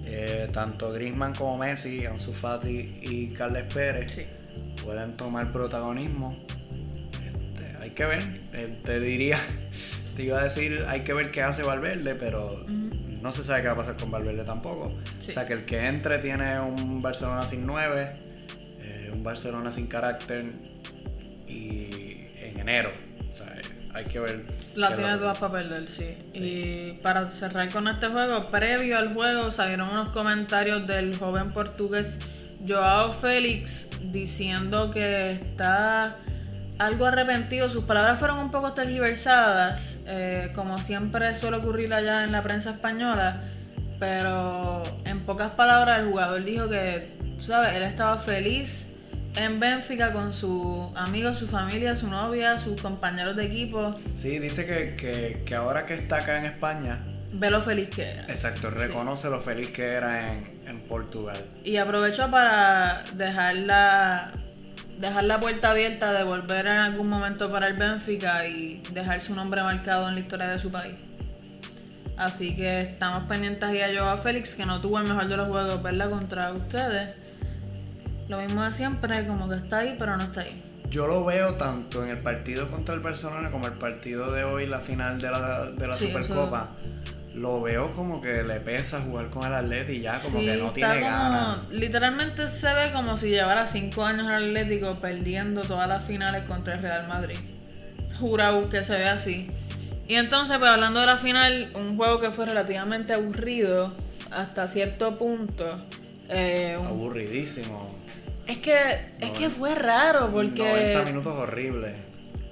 [0.05, 4.27] Eh, tanto Griezmann como Messi, Ansu Fati y Carles Pérez
[4.83, 6.27] pueden tomar protagonismo.
[7.23, 9.39] Este, hay que ver, eh, te diría,
[10.15, 12.65] te iba a decir, hay que ver qué hace Valverde, pero
[13.21, 14.93] no se sabe qué va a pasar con Valverde tampoco.
[15.19, 18.07] O sea que el que entre tiene un Barcelona sin nueve,
[18.79, 20.51] eh, un Barcelona sin carácter
[21.47, 22.91] y en enero.
[23.93, 24.45] Hay que ver.
[24.75, 26.17] La tiene todas para perder, sí.
[26.33, 32.17] Y para cerrar con este juego, previo al juego salieron unos comentarios del joven portugués
[32.65, 36.17] Joao Félix diciendo que está
[36.79, 37.69] algo arrepentido.
[37.69, 42.71] Sus palabras fueron un poco tergiversadas, eh, como siempre suele ocurrir allá en la prensa
[42.71, 43.43] española.
[43.99, 47.75] Pero en pocas palabras, el jugador dijo que, ¿sabes?
[47.75, 48.90] Él estaba feliz
[49.35, 53.95] en Benfica con sus amigos, su familia, su novia, sus compañeros de equipo.
[54.15, 56.99] Sí, dice que, ahora que está acá en España.
[57.33, 58.23] Ve lo feliz que era.
[58.23, 60.51] Exacto, reconoce lo feliz que era en,
[60.87, 61.37] Portugal.
[61.63, 64.33] Y aprovecho para dejar la,
[64.99, 69.33] dejar la puerta abierta de volver en algún momento para el Benfica y dejar su
[69.35, 70.95] nombre marcado en la historia de su país.
[72.17, 75.47] Así que estamos pendientes y a Joao Félix, que no tuvo el mejor de los
[75.47, 77.30] juegos, verla contra ustedes
[78.31, 80.63] lo mismo de siempre, como que está ahí, pero no está ahí.
[80.89, 84.65] Yo lo veo tanto en el partido contra el Barcelona como el partido de hoy,
[84.65, 86.71] la final de la, de la Supercopa.
[87.33, 90.71] Lo veo como que le pesa jugar con el Atlético y ya, como que no
[90.71, 91.69] tiene ganas.
[91.69, 96.73] Literalmente se ve como si llevara cinco años el Atlético perdiendo todas las finales contra
[96.73, 97.37] el Real Madrid.
[98.19, 99.49] Jurado que se ve así.
[100.07, 103.93] Y entonces, pues hablando de la final, un juego que fue relativamente aburrido
[104.29, 105.65] hasta cierto punto.
[106.27, 108.00] Eh, Aburridísimo.
[108.47, 108.75] Es que,
[109.19, 110.63] es que fue raro porque...
[110.63, 111.93] 90 minutos horribles.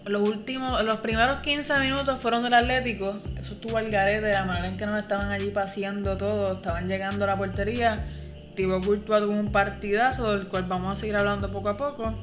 [0.05, 3.19] Los últimos, los primeros 15 minutos fueron del Atlético.
[3.37, 7.25] Eso estuvo al garete, la manera en que nos estaban allí paseando todos, estaban llegando
[7.25, 8.07] a la portería.
[8.55, 12.15] Thibaut Courtois tuvo un partidazo del cual vamos a seguir hablando poco a poco.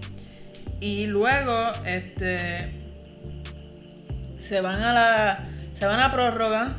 [0.80, 2.82] Y luego, este...
[4.38, 5.48] Se van a la...
[5.74, 6.76] Se van a prórroga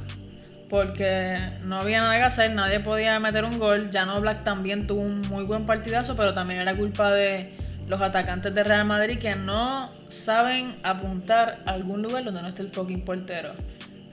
[0.70, 3.90] porque no había nada que hacer, nadie podía meter un gol.
[3.92, 7.54] Jan Black también tuvo un muy buen partidazo, pero también era culpa de
[7.88, 12.64] los atacantes de Real Madrid que no saben apuntar a algún lugar donde no esté
[12.64, 13.54] el fucking portero.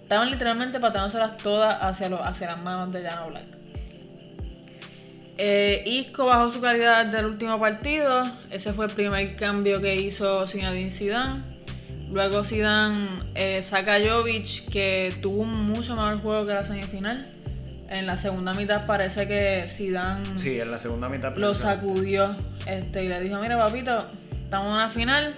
[0.00, 3.44] Estaban literalmente patándoselas todas hacia, los, hacia las manos de Jan Black.
[5.36, 8.22] Eh, Isco bajó su calidad del último partido.
[8.50, 11.53] Ese fue el primer cambio que hizo Zinedine Zidane.
[12.14, 17.26] Luego Zidane eh, saca a Jovic, que tuvo un mucho mejor juego que la semifinal.
[17.90, 21.34] En la segunda mitad parece que Zidane Sí, en la segunda mitad.
[21.36, 22.34] lo sacudió
[22.66, 24.06] este, y le dijo, mira papito,
[24.44, 25.34] estamos en una final,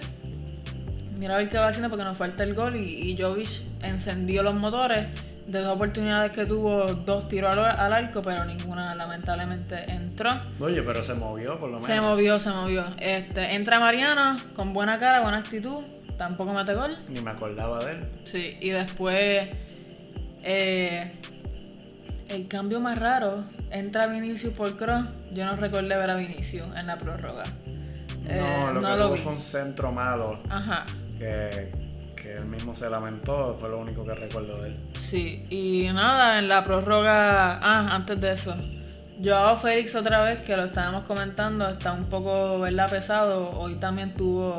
[1.17, 3.49] mira a ver qué va haciendo porque nos falta el gol y, y Jovic
[3.81, 5.07] encendió los motores.
[5.47, 10.29] De dos oportunidades que tuvo, dos tiros al, al arco, pero ninguna lamentablemente entró.
[10.59, 11.85] Oye, pero se movió por lo menos.
[11.85, 12.83] Se movió, se movió.
[12.99, 15.83] Este, entra Mariano con buena cara, buena actitud,
[16.17, 16.95] tampoco mete gol.
[17.09, 18.09] Ni me acordaba de él.
[18.25, 19.49] Sí, y después
[20.43, 21.11] eh,
[22.29, 23.39] el cambio más raro,
[23.71, 25.05] entra Vinicius por Cross.
[25.31, 27.43] Yo no recordé ver a Vinicius en la prórroga.
[28.25, 29.21] Eh, no, lo no que lo tuvo vi.
[29.21, 30.85] fue un centro malo Ajá,
[31.17, 31.71] que,
[32.15, 33.55] que él mismo se lamentó.
[33.59, 34.73] Fue lo único que recuerdo de él.
[34.93, 35.45] sí.
[35.49, 37.53] Y nada, en la prórroga.
[37.61, 38.55] Ah, antes de eso.
[39.23, 42.87] Joao Félix otra vez, que lo estábamos comentando, está un poco, ¿verdad?
[42.89, 43.49] Pesado.
[43.59, 44.57] Hoy también tuvo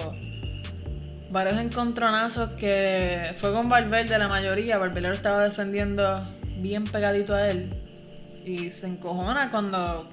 [1.31, 4.79] varios encontronazos que fue con Valverde la mayoría.
[4.79, 6.23] Valverde lo estaba defendiendo
[6.57, 7.73] bien pegadito a él.
[8.45, 10.07] Y se encojona cuando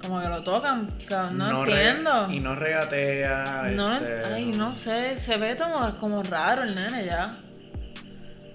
[0.00, 0.88] como que lo tocan.
[1.32, 2.30] No, entiendo.
[2.30, 3.70] y no regatea.
[3.74, 7.38] No, este, ay, no sé, se ve como, como raro el nene ya.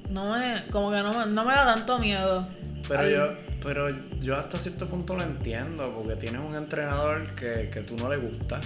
[0.10, 2.48] No me, como que no me, no me da tanto miedo.
[2.88, 3.28] Pero Ay, yo,
[3.62, 8.10] pero yo hasta cierto punto lo entiendo, porque tienes un entrenador que, que tú no
[8.10, 8.60] le gusta,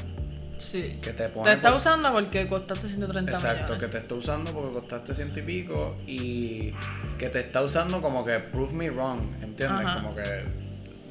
[0.58, 1.00] Sí.
[1.02, 1.50] que te pone...
[1.50, 3.80] Te está por- usando porque costaste 130 Exacto, millones.
[3.80, 6.74] que te está usando porque costaste ciento y pico y
[7.18, 9.88] que te está usando como que prove me wrong, ¿entiendes?
[9.88, 10.02] Ajá.
[10.02, 10.46] Como que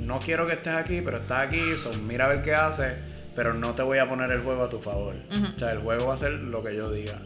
[0.01, 2.95] no quiero que estés aquí, pero estás aquí, so mira a ver qué haces,
[3.35, 5.15] pero no te voy a poner el juego a tu favor.
[5.55, 7.19] O sea, el juego va a ser lo que yo diga.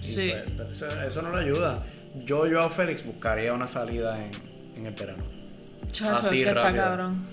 [0.00, 0.30] Y Sí.
[0.30, 1.82] pues, pero eso, eso no le ayuda.
[2.14, 4.30] Yo, yo a Félix buscaría una salida en,
[4.76, 5.24] en el terreno.
[5.90, 6.84] Chacho, así que está rápido.
[6.84, 7.26] cabrón.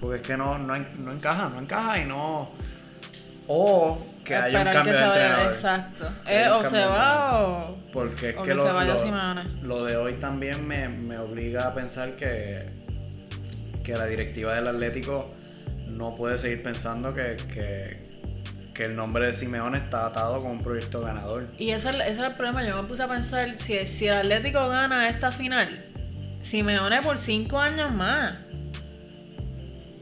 [0.00, 2.50] Porque es que no, no, no encaja, no encaja y no.
[3.48, 5.46] O que haya un cambio que de entrenador.
[5.48, 6.10] exacto.
[6.26, 7.74] Eh, o se va o.
[7.92, 8.94] Porque es O que, que lo, se vaya
[9.62, 12.66] lo- de hoy también me, me obliga a pensar que,
[13.82, 15.34] que la directiva del Atlético
[15.88, 18.02] no puede seguir pensando que, que,
[18.72, 21.46] que el nombre de Simeone está atado con un proyecto ganador.
[21.58, 22.64] Y ese, es el- ese es el problema.
[22.64, 25.84] Yo me puse a pensar: si, si el Atlético gana esta final,
[26.38, 28.38] Simeone por 5 años más.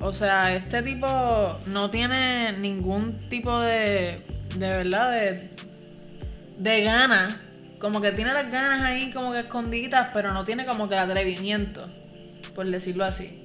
[0.01, 4.23] O sea, este tipo no tiene ningún tipo de.
[4.57, 5.51] de verdad, de.
[6.59, 7.37] de ganas.
[7.79, 11.01] Como que tiene las ganas ahí como que escondidas, pero no tiene como que el
[11.01, 11.89] atrevimiento.
[12.55, 13.43] Por decirlo así.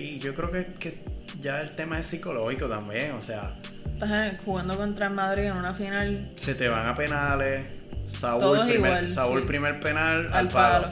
[0.00, 1.04] Y yo creo que, que
[1.40, 3.12] ya el tema es psicológico también.
[3.12, 3.56] O sea,
[4.02, 7.78] Estás jugando contra el Madrid en una final se te van a penales.
[8.04, 9.46] Saúl, primer, igual, Saúl sí.
[9.46, 10.88] primer penal al palo.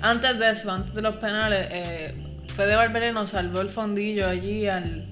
[0.00, 2.27] Antes de eso, antes de los penales, eh,
[2.58, 5.06] Fede Valverde nos salvó el fondillo allí al,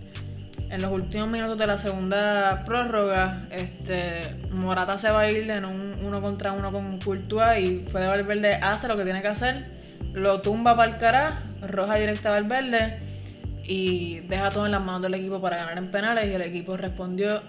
[0.68, 3.38] en los últimos minutos de la segunda prórroga.
[3.52, 8.08] Este, Morata se va a ir en un uno contra uno con Courtois y Fede
[8.08, 9.64] Valverde hace lo que tiene que hacer,
[10.12, 12.98] lo tumba para el cara, roja directa a Valverde
[13.62, 16.76] y deja todo en las manos del equipo para ganar en penales y el equipo
[16.76, 17.42] respondió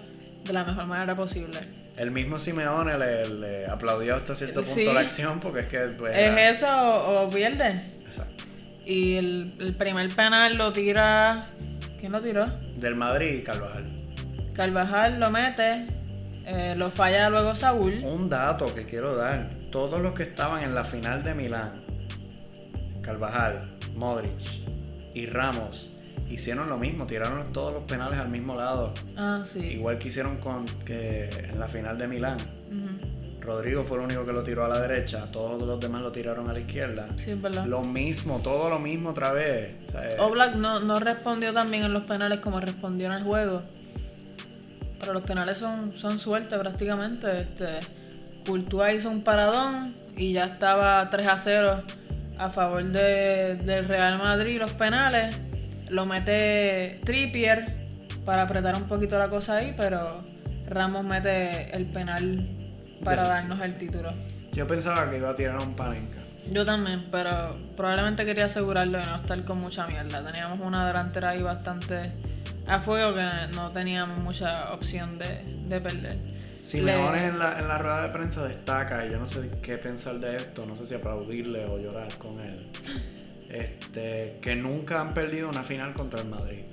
[0.44, 1.58] de la mejor manera posible.
[1.96, 4.84] El mismo Simeone le, le aplaudió hasta cierto punto Sí.
[4.84, 5.78] la acción porque es que...
[5.98, 7.97] pues, ¿Es eso o, o pierde?
[8.90, 11.46] Y el, el primer penal lo tira.
[12.00, 12.46] ¿Quién lo tiró?
[12.78, 13.84] Del Madrid, Carvajal.
[14.54, 15.86] Carvajal lo mete.
[16.46, 18.02] eh, lo falla luego Saúl.
[18.02, 19.50] Un dato que quiero dar.
[19.70, 21.68] Todos los que estaban en la final de Milán,
[23.02, 23.60] Carvajal,
[23.94, 24.32] Modric
[25.14, 25.90] y Ramos,
[26.30, 28.94] hicieron lo mismo, tiraron todos los penales al mismo lado.
[29.18, 29.58] Ah, sí.
[29.74, 32.36] Igual que hicieron con, que en la final de Milán.
[33.48, 36.48] Rodrigo fue el único que lo tiró a la derecha, todos los demás lo tiraron
[36.48, 37.08] a la izquierda.
[37.16, 37.64] Sí, es verdad.
[37.66, 39.76] Lo mismo, todo lo mismo otra vez.
[39.88, 43.14] O sea, eh, Oblak no, no respondió tan bien en los penales como respondió en
[43.14, 43.62] el juego.
[45.00, 47.40] Pero los penales son, son suerte prácticamente.
[47.40, 47.78] Este,
[48.46, 51.82] Courtois hizo un paradón y ya estaba 3 a 0
[52.38, 55.38] a favor de- del Real Madrid los penales.
[55.88, 57.88] Lo mete Trippier
[58.24, 60.22] para apretar un poquito la cosa ahí, pero
[60.68, 62.46] Ramos mete el penal
[63.04, 64.12] para darnos el título.
[64.52, 66.18] Yo pensaba que iba a tirar un panenca.
[66.50, 70.24] Yo también, pero probablemente quería asegurarlo de no estar con mucha mierda.
[70.24, 72.12] Teníamos una delantera ahí bastante
[72.66, 76.18] a fuego que no teníamos mucha opción de, de perder.
[76.62, 80.18] Simeone en la, en la rueda de prensa destaca, y yo no sé qué pensar
[80.18, 82.70] de esto, no sé si aplaudirle o llorar con él,
[83.48, 86.64] este, que nunca han perdido una final contra el Madrid.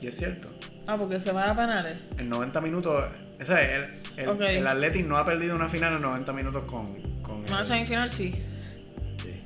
[0.00, 0.48] Y es cierto.
[0.88, 1.96] Ah, porque se van a penales.
[2.18, 3.04] En 90 minutos,
[3.40, 3.84] o sea, el,
[4.16, 6.84] el, el Athletic no ha perdido una final en 90 minutos con...
[7.22, 8.34] con una semifinal sí.
[9.22, 9.42] Sí.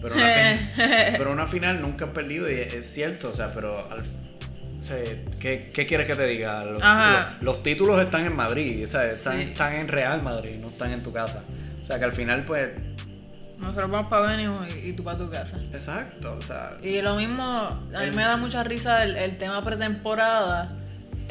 [0.00, 0.72] Pero una,
[1.18, 4.02] pero una final nunca han perdido y es, cierto, o sea, pero al,
[5.38, 6.64] ¿qué, ¿qué, quieres que te diga?
[7.40, 11.42] Los, títulos están en Madrid, están, están en Real Madrid, no están en tu casa.
[11.80, 12.70] O sea que al final, pues.
[13.58, 15.58] Nosotros vamos para Benio y, tú para tu casa.
[15.72, 16.76] Exacto, o sea.
[16.82, 20.76] Y lo mismo, a mí me da mucha risa el, tema pretemporada.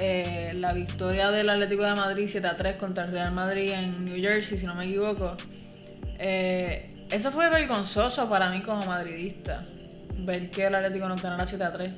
[0.04, 4.04] Eh, la victoria del Atlético de Madrid 7 a 3 contra el Real Madrid en
[4.04, 5.38] New Jersey, si no me equivoco.
[6.18, 9.64] Eh, eso fue vergonzoso para mí como madridista.
[10.18, 11.92] Ver que el Atlético no ganara 7 a 3.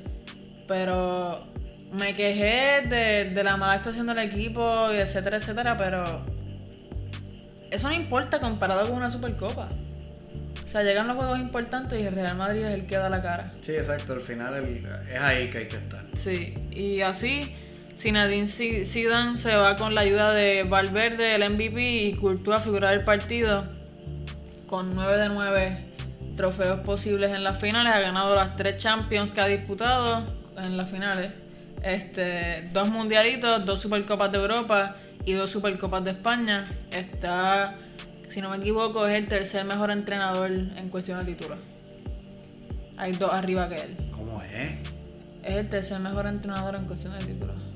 [0.68, 1.46] Pero
[1.92, 6.26] me quejé de, la mala actuación del equipo, y etcétera, etcétera, pero
[7.70, 9.70] eso no importa comparado con una Supercopa.
[10.62, 13.22] O sea, llegan los juegos importantes y el Real Madrid es el que da la
[13.22, 13.54] cara.
[13.62, 14.62] Sí, exacto, al final
[15.08, 16.04] es ahí que hay que estar.
[16.14, 17.54] Sí, y así
[17.96, 18.46] Zinedine
[18.84, 23.04] Zidane se va con la ayuda de Valverde, el MVP y Courtois a figurar el
[23.04, 23.64] partido
[24.66, 25.78] con 9 de 9
[26.36, 27.92] trofeos posibles en las finales.
[27.94, 30.24] Ha ganado las tres Champions que ha disputado
[30.56, 31.32] en las finales.
[31.82, 36.70] Este, dos mundialitos, dos supercopas de Europa y dos supercopas de España.
[36.90, 37.76] Está,
[38.28, 41.58] si no me equivoco, es el tercer mejor entrenador en cuestión de títulos.
[42.96, 43.96] Hay dos arriba que él.
[44.10, 44.72] ¿Cómo es?
[45.42, 47.73] Es el tercer mejor entrenador en cuestión de títulos.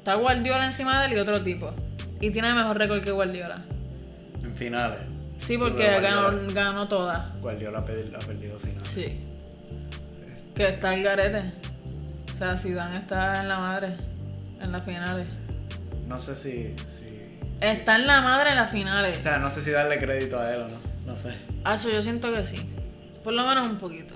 [0.00, 1.70] Está Guardiola encima de él y otro tipo.
[2.22, 3.62] Y tiene mejor récord que Guardiola.
[4.42, 5.06] En finales.
[5.38, 7.38] Sí, porque ganó, ganó todas.
[7.42, 8.88] Guardiola ha perdido finales.
[8.88, 9.20] Sí.
[10.54, 11.52] Que está el garete.
[12.34, 13.94] O sea, Zidane está en la madre,
[14.58, 15.26] en las finales.
[16.08, 16.74] No sé si,
[17.60, 19.18] Está en la madre en las finales.
[19.18, 20.78] O sea, no sé si darle crédito a él o no.
[21.04, 21.34] No sé.
[21.62, 22.56] Ah, yo siento que sí.
[23.22, 24.14] Por lo menos un poquito.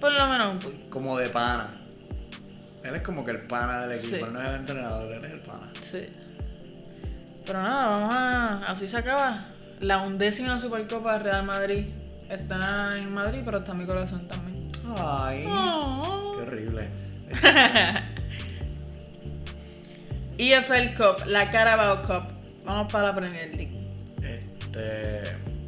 [0.00, 0.88] Por lo menos un poquito.
[0.88, 1.75] Como de pana.
[2.86, 5.40] Él es como que el pana del equipo, no es el entrenador, él es el
[5.40, 5.70] pana.
[5.80, 6.08] Sí.
[7.44, 8.58] Pero nada, vamos a.
[8.70, 9.46] Así se acaba.
[9.80, 11.86] La undécima Supercopa Real Madrid
[12.30, 14.70] está en Madrid, pero está en mi corazón también.
[14.98, 15.42] Ay.
[15.42, 16.88] Qué horrible.
[20.38, 22.32] EFL Cup, la Carabao Cup.
[22.64, 23.76] Vamos para la Premier League.
[24.22, 25.22] Este.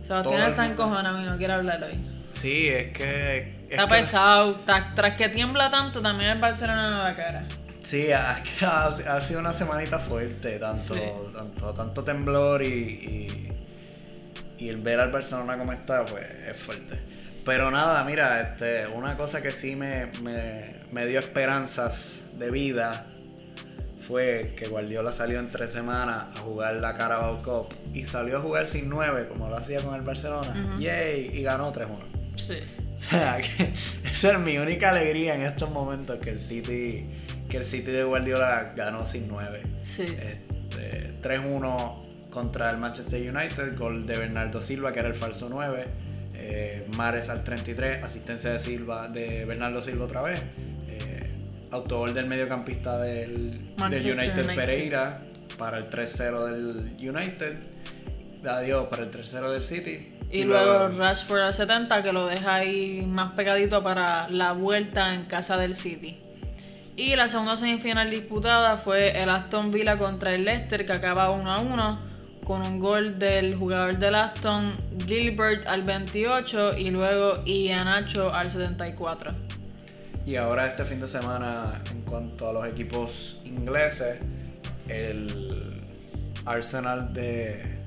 [0.06, 1.98] Sebastián está encojonado y no quiere hablar hoy.
[2.32, 3.57] Sí, es que.
[3.70, 4.60] Está pesado.
[4.60, 7.44] Tras, que tiembla tanto, también el Barcelona no da cara.
[7.82, 10.58] Sí, ha, ha, sido una semanita fuerte.
[10.58, 10.94] Tanto,
[11.36, 16.98] tanto, tanto temblor y, y, y el ver al Barcelona como está, pues es fuerte.
[17.48, 23.06] Pero nada, mira, este, una cosa que sí me, me, dio esperanzas de vida
[24.06, 28.40] fue que Guardiola salió en tres semanas a jugar la Carabao Cup y salió a
[28.42, 30.76] jugar sin nueve, como lo hacía con el Barcelona.
[30.78, 32.36] Yay, y ganó 3-1.
[32.36, 32.58] Sí.
[33.06, 33.72] O sea, que
[34.10, 37.06] esa es mi única alegría en estos momentos que el City,
[37.48, 39.62] que el City de Guardiola ganó sin nueve.
[39.84, 40.02] Sí.
[40.02, 45.86] Este, 3-1 contra el Manchester United, gol de Bernardo Silva, que era el falso 9
[46.40, 50.40] eh, Mares al 33, asistencia de Silva, de Bernardo Silva otra vez,
[50.86, 51.30] eh,
[51.72, 55.22] autogol del mediocampista del, United, Pereira
[55.58, 57.56] para el 3-0 del United,
[58.46, 60.17] adiós para el 3-0 del City.
[60.30, 65.24] Y, luego, Rashford al 70 que lo deja ahí más pegadito para la vuelta en
[65.24, 66.20] casa del City.
[66.96, 71.50] Y la segunda semifinal disputada fue el Aston Villa contra el Leicester que acaba 1
[71.50, 72.08] a 1
[72.44, 74.74] con un gol del jugador del Aston
[75.06, 79.32] Gilbert al 28 y luego Ianacho al 74.
[80.26, 84.18] Y ahora este fin de semana, en cuanto a los equipos ingleses,
[84.88, 85.82] el
[86.44, 87.77] Arsenal de...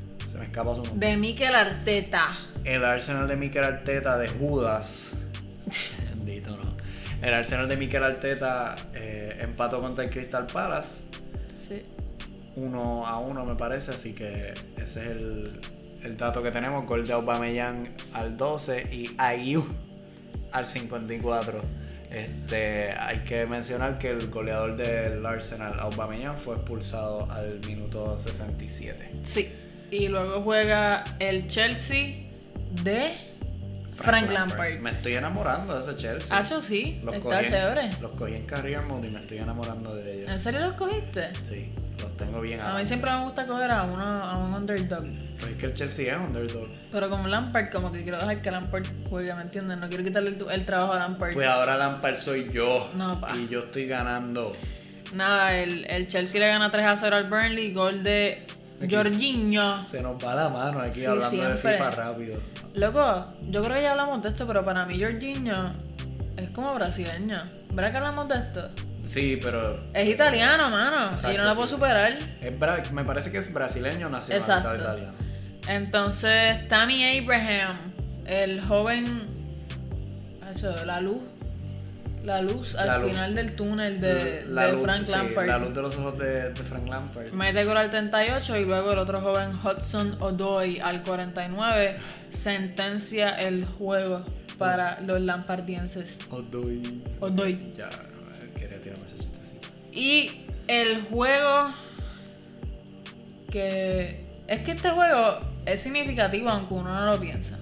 [0.41, 1.07] Escapa su nombre.
[1.07, 2.27] De Mikel Arteta.
[2.63, 5.11] El Arsenal de Mikel Arteta de Judas.
[6.09, 6.75] Bendito, ¿no?
[7.21, 11.11] El Arsenal de Mikel Arteta eh, empató contra el Crystal Palace
[12.55, 16.85] 1 a 1 me parece, así que ese es el, dato que tenemos.
[16.85, 19.65] Gol de Aubameyang al 12 y Ayu
[20.51, 21.61] al 54.
[22.11, 29.11] Este, hay que mencionar que el goleador del Arsenal, Aubameyang, fue expulsado al minuto 67.
[29.23, 29.53] Sí,
[29.91, 32.29] y luego juega el Chelsea
[32.83, 33.11] de
[33.97, 34.79] Frank, Lampard.
[34.79, 36.35] Me estoy enamorando de ese Chelsea.
[36.35, 37.89] Ah, yo sí, está chévere.
[38.01, 40.31] Los cogí en Career Mode y me estoy enamorando de ellos.
[40.31, 41.29] ¿En serio los cogiste?
[41.43, 41.71] Sí,
[42.01, 45.05] los tengo bien A mí siempre me gusta coger a uno a un underdog.
[45.39, 46.69] Pues es que el Chelsea es underdog.
[46.91, 49.77] Pero como Lampard, como que quiero dejar que Lampard juegue, ¿me entiendes?
[49.77, 51.33] No quiero quitarle el, trabajo a Lampard.
[51.33, 52.89] Pues ahora Lampard soy yo.
[52.95, 53.35] No, pa.
[53.37, 54.55] Y yo estoy ganando.
[55.13, 58.47] nada, el, el Chelsea le gana 3 a 0 al Burnley, gol de
[58.89, 59.85] Jorginho.
[59.87, 61.71] Se nos va la mano aquí Sí, hablando siempre.
[61.71, 62.35] de FIFA rápido.
[62.73, 65.73] Loco, yo creo que ya hablamos de esto, pero para mí Jorginho
[66.37, 67.43] es como brasileño.
[67.71, 68.69] ¿Verdad que hablamos de esto?
[69.05, 70.97] Sí, pero Es italiano, mano.
[71.11, 71.73] y Exacto, yo no la puedo sí.
[71.73, 72.13] superar.
[72.41, 74.81] es bra- me parece que es brasileño nacionalizado Exacto.
[74.83, 75.13] italiano.
[75.67, 77.77] Entonces, Tammy Abraham,
[78.25, 79.27] el joven.
[80.53, 81.27] Eso, la luz.
[82.23, 83.11] La luz al La luz.
[83.11, 85.47] final del túnel de, la de luz, Frank sí, Lampard.
[85.47, 87.31] la luz de los ojos de, de Frank Lampard.
[87.31, 91.97] Mete gol al 38 y luego el otro joven Hudson Odoy al 49
[92.29, 94.21] sentencia el juego
[94.59, 96.19] para los lampardienses.
[96.29, 97.01] Odoy.
[97.19, 97.71] Odoy.
[97.75, 97.89] Ya,
[98.55, 99.17] quería tirarme ese.
[99.91, 101.69] Y el juego
[103.51, 104.25] que...
[104.47, 107.57] Es que este juego es significativo aunque uno no lo piensa.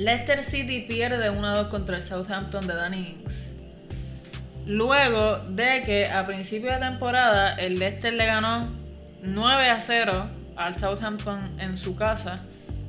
[0.00, 3.50] Leicester City pierde 1-2 contra el Southampton de Danny Ings.
[4.64, 8.70] Luego de que a principio de temporada el Leicester le ganó
[9.22, 12.40] 9 a 0 al Southampton en su casa.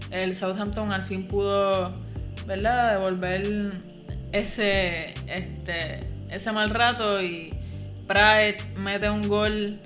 [0.09, 1.93] El Southampton al fin pudo,
[2.47, 3.73] ¿verdad?, devolver
[4.31, 7.53] ese, este, ese mal rato y
[8.07, 9.81] Pride mete un gol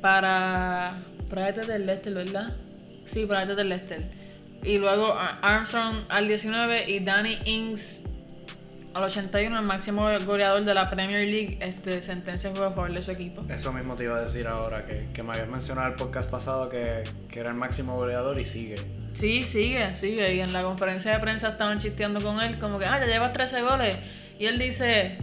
[0.00, 0.96] para...
[1.28, 2.56] Pride es del Leicester, ¿verdad?
[3.04, 4.21] Sí, Pride es del Leicester.
[4.62, 8.00] Y luego Ar- Armstrong al 19 y Danny Ings
[8.94, 12.92] al 81, el máximo goleador de la Premier League, este, sentencia el juego a favor
[12.92, 13.40] de su equipo.
[13.48, 16.28] Eso mismo te iba a decir ahora, que, que me habías mencionado en el podcast
[16.28, 18.74] pasado que, que era el máximo goleador y sigue.
[19.14, 20.34] Sí, sigue, sigue.
[20.34, 23.32] Y en la conferencia de prensa estaban chisteando con él, como que, ah, ya llevas
[23.32, 23.96] 13 goles.
[24.38, 25.16] Y él dice,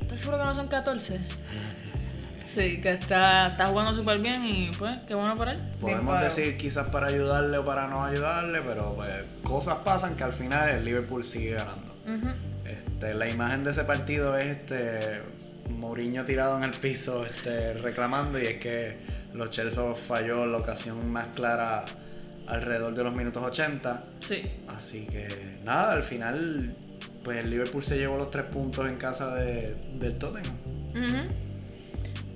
[0.00, 1.20] ¿estás seguro que no son 14?
[2.48, 5.60] Sí, que está, está jugando súper bien y pues, qué bueno por él.
[5.80, 10.32] Podemos decir quizás para ayudarle o para no ayudarle, pero pues, cosas pasan que al
[10.32, 11.94] final el Liverpool sigue ganando.
[12.64, 15.20] Este, la imagen de ese partido es este
[15.68, 18.96] Mourinho tirado en el piso este, reclamando y es que
[19.34, 21.84] los Chelsea falló la ocasión más clara
[22.46, 24.02] alrededor de los minutos 80.
[24.20, 24.50] Sí.
[24.68, 25.28] Así que
[25.64, 26.74] nada, al final
[27.22, 30.56] pues el Liverpool se llevó los tres puntos en casa de, del Tottenham.
[30.92, 31.47] Ujú.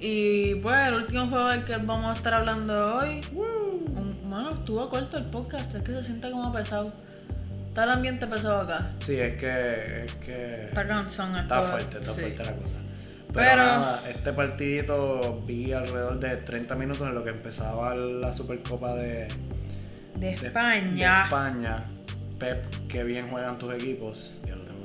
[0.05, 3.21] Y pues el último juego del que vamos a estar hablando hoy.
[4.29, 6.93] Mano, estuvo corto el podcast, es que se siente como pesado.
[7.69, 8.91] Está el ambiente pesado acá.
[8.99, 10.05] Sí, es que...
[10.07, 11.37] Es que Está cansón.
[11.37, 12.21] Está fuerte, está sí.
[12.23, 12.75] fuerte la cosa.
[13.33, 18.33] Pero, Pero- nada, este partidito vi alrededor de 30 minutos en lo que empezaba la
[18.33, 19.29] Supercopa de,
[20.17, 21.19] De España.
[21.19, 21.77] de España.
[22.41, 24.35] Pep, qué bien juegan tus equipos.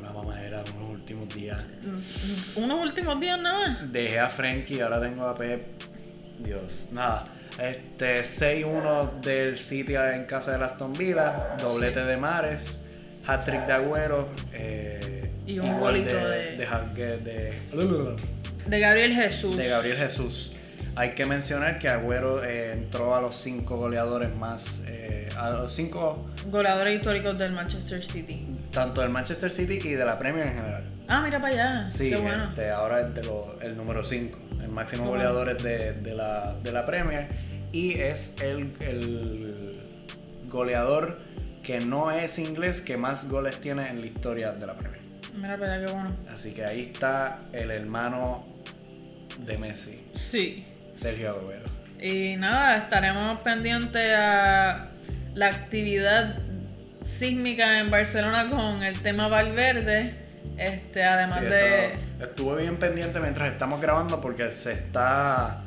[0.10, 1.66] Una mamadera en los últimos días.
[1.84, 3.92] Mm, Unos últimos días nada más.
[3.92, 5.64] Dejé a Frenkie, ahora tengo a Pep.
[6.40, 7.26] Dios, nada.
[7.60, 12.78] Este 6-1 del City en casa de Aston Villa, doblete de Mares,
[13.26, 18.16] hat-trick de Agüero eh, Y un gol golito de, de- de, de-
[18.68, 19.58] De Gabriel Jesús.
[19.58, 20.54] de Gabriel Jesús.
[20.96, 25.74] Hay que mencionar que Agüero eh, entró a los cinco goleadores más, eh, a los
[25.74, 28.46] cinco, Goleadores históricos del Manchester City.
[28.78, 30.84] Tanto del Manchester City y de la Premier en general.
[31.08, 31.90] Ah, mira para allá.
[31.90, 32.50] Sí, Qué bueno.
[32.50, 35.24] este, ahora es de lo- el número 5, el máximo Qué bueno.
[35.34, 37.28] goleador es de, de la, de la Premier
[37.72, 39.80] y es el, el
[40.48, 41.18] goleador
[41.64, 45.02] que no es inglés que más goles tiene en la historia de la Premier.
[45.36, 46.16] Mira para allá, qué bueno.
[46.32, 48.46] Así que ahí está el hermano
[49.40, 50.66] de Messi, Sí.
[50.96, 51.66] Sergio Agüero.
[52.00, 54.88] Y nada, estaremos pendientes a
[55.34, 56.36] la actividad
[57.08, 60.16] sísmica en Barcelona con el tema Valverde.
[60.58, 62.00] Este, además Sí, de.
[62.24, 65.60] estuve bien pendiente mientras estamos grabando porque se está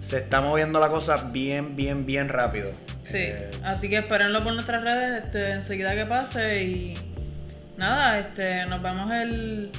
[0.00, 2.70] se está moviendo la cosa bien, bien, bien rápido.
[3.04, 6.94] Sí, Eh, así que espérenlo por nuestras redes este, enseguida que pase y
[7.76, 9.70] nada, este, nos vemos el,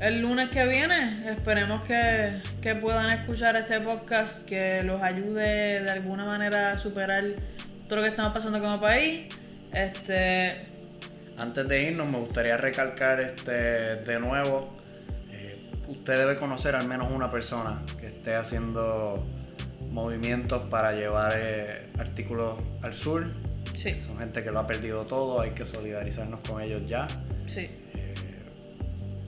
[0.00, 1.16] el lunes que viene.
[1.30, 7.24] Esperemos que, que puedan escuchar este podcast, que los ayude de alguna manera a superar
[7.88, 9.26] todo lo que estamos pasando como país.
[9.72, 10.58] Este,
[11.38, 14.68] Antes de irnos, me gustaría recalcar este de nuevo.
[15.30, 19.24] eh, usted debe conocer al menos una persona que esté haciendo
[19.90, 23.24] movimientos para llevar eh, artículos al sur.
[23.74, 27.06] sí, Son gente que lo ha perdido todo, hay que solidarizarnos con ellos ya.
[27.46, 28.14] sí, Eh,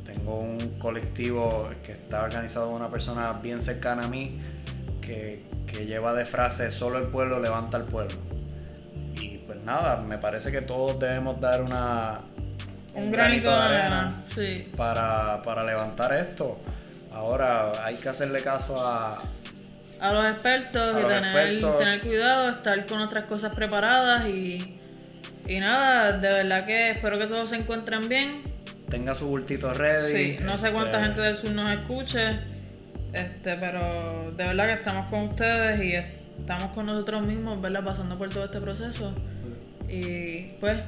[0.04, 4.38] tengo un colectivo que está organizado por una persona bien cercana a mí
[5.00, 8.16] que, que lleva de frase solo el pueblo levanta al pueblo.
[9.64, 12.18] Nada, me parece que todos debemos dar una
[12.94, 14.22] un, granito de arena.
[14.34, 16.58] Sí, para, para levantar esto.
[17.12, 19.22] Ahora hay que hacerle caso a,
[20.00, 21.78] a los expertos A y los tener, expertos.
[21.78, 24.78] tener cuidado, estar con otras cosas preparadas y,
[25.46, 28.42] y nada, de verdad que espero que todos se encuentren bien.
[28.90, 30.12] tenga su bultito ready.
[30.12, 32.38] Sí, no sé cuánta este, gente del sur nos escuche.
[33.12, 35.94] Este, pero de verdad que estamos con ustedes y
[36.38, 37.84] estamos con nosotros mismos, ¿verdad?
[37.84, 39.14] Pasando por todo este proceso.
[39.92, 40.78] Y pues,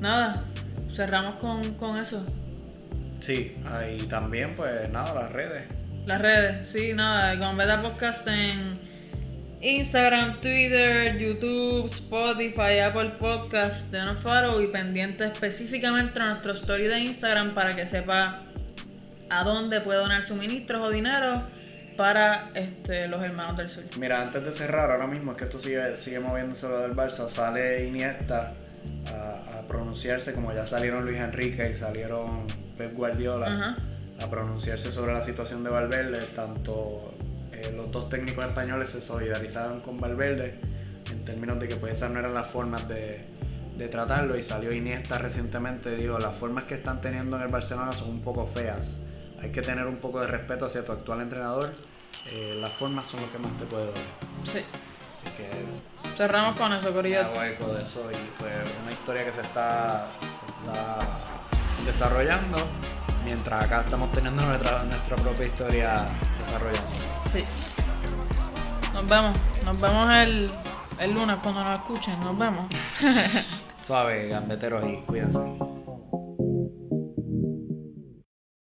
[0.00, 0.44] nada,
[0.96, 2.26] cerramos con, con eso.
[3.20, 5.62] Sí, ahí también, pues nada, las redes.
[6.06, 8.80] Las redes, sí, nada, con Beta Podcast en
[9.60, 16.98] Instagram, Twitter, YouTube, Spotify, Apple Podcast, de Faro y pendiente específicamente a nuestro story de
[16.98, 18.42] Instagram para que sepa
[19.28, 21.44] a dónde puede donar suministros o dinero
[22.00, 23.84] para este, los hermanos del sur.
[23.98, 27.28] Mira, antes de cerrar, ahora mismo es que esto sigue, sigue moviéndose lo del Barça,
[27.28, 28.54] sale Iniesta
[29.12, 32.46] a, a pronunciarse como ya salieron Luis Enrique y salieron
[32.78, 33.76] Pep Guardiola
[34.18, 37.12] a pronunciarse sobre la situación de Valverde, tanto
[37.52, 40.54] eh, los dos técnicos españoles se solidarizaron con Valverde
[41.12, 43.20] en términos de que pues esas no eran las formas de,
[43.76, 44.38] de tratarlo.
[44.38, 48.22] Y salió Iniesta recientemente, dijo, las formas que están teniendo en el Barcelona son un
[48.22, 48.96] poco feas,
[49.42, 51.72] hay que tener un poco de respeto hacia tu actual entrenador,
[52.32, 54.04] eh, las formas son lo que más te puede doler.
[54.44, 54.64] Sí.
[55.12, 55.50] Así que
[56.16, 57.28] cerramos con eso, Corillo.
[57.30, 57.52] De
[57.82, 58.50] eso y fue
[58.82, 60.98] una historia que se está, se está
[61.84, 62.58] desarrollando
[63.24, 66.06] mientras acá estamos teniendo nuestra, nuestra propia historia
[66.38, 66.90] desarrollando.
[67.30, 67.44] Sí.
[68.94, 69.38] Nos vemos.
[69.64, 70.50] Nos vemos el,
[70.98, 72.20] el lunes cuando nos escuchen.
[72.20, 72.66] Nos vemos.
[73.86, 75.40] Suave, gambeteros y cuídense.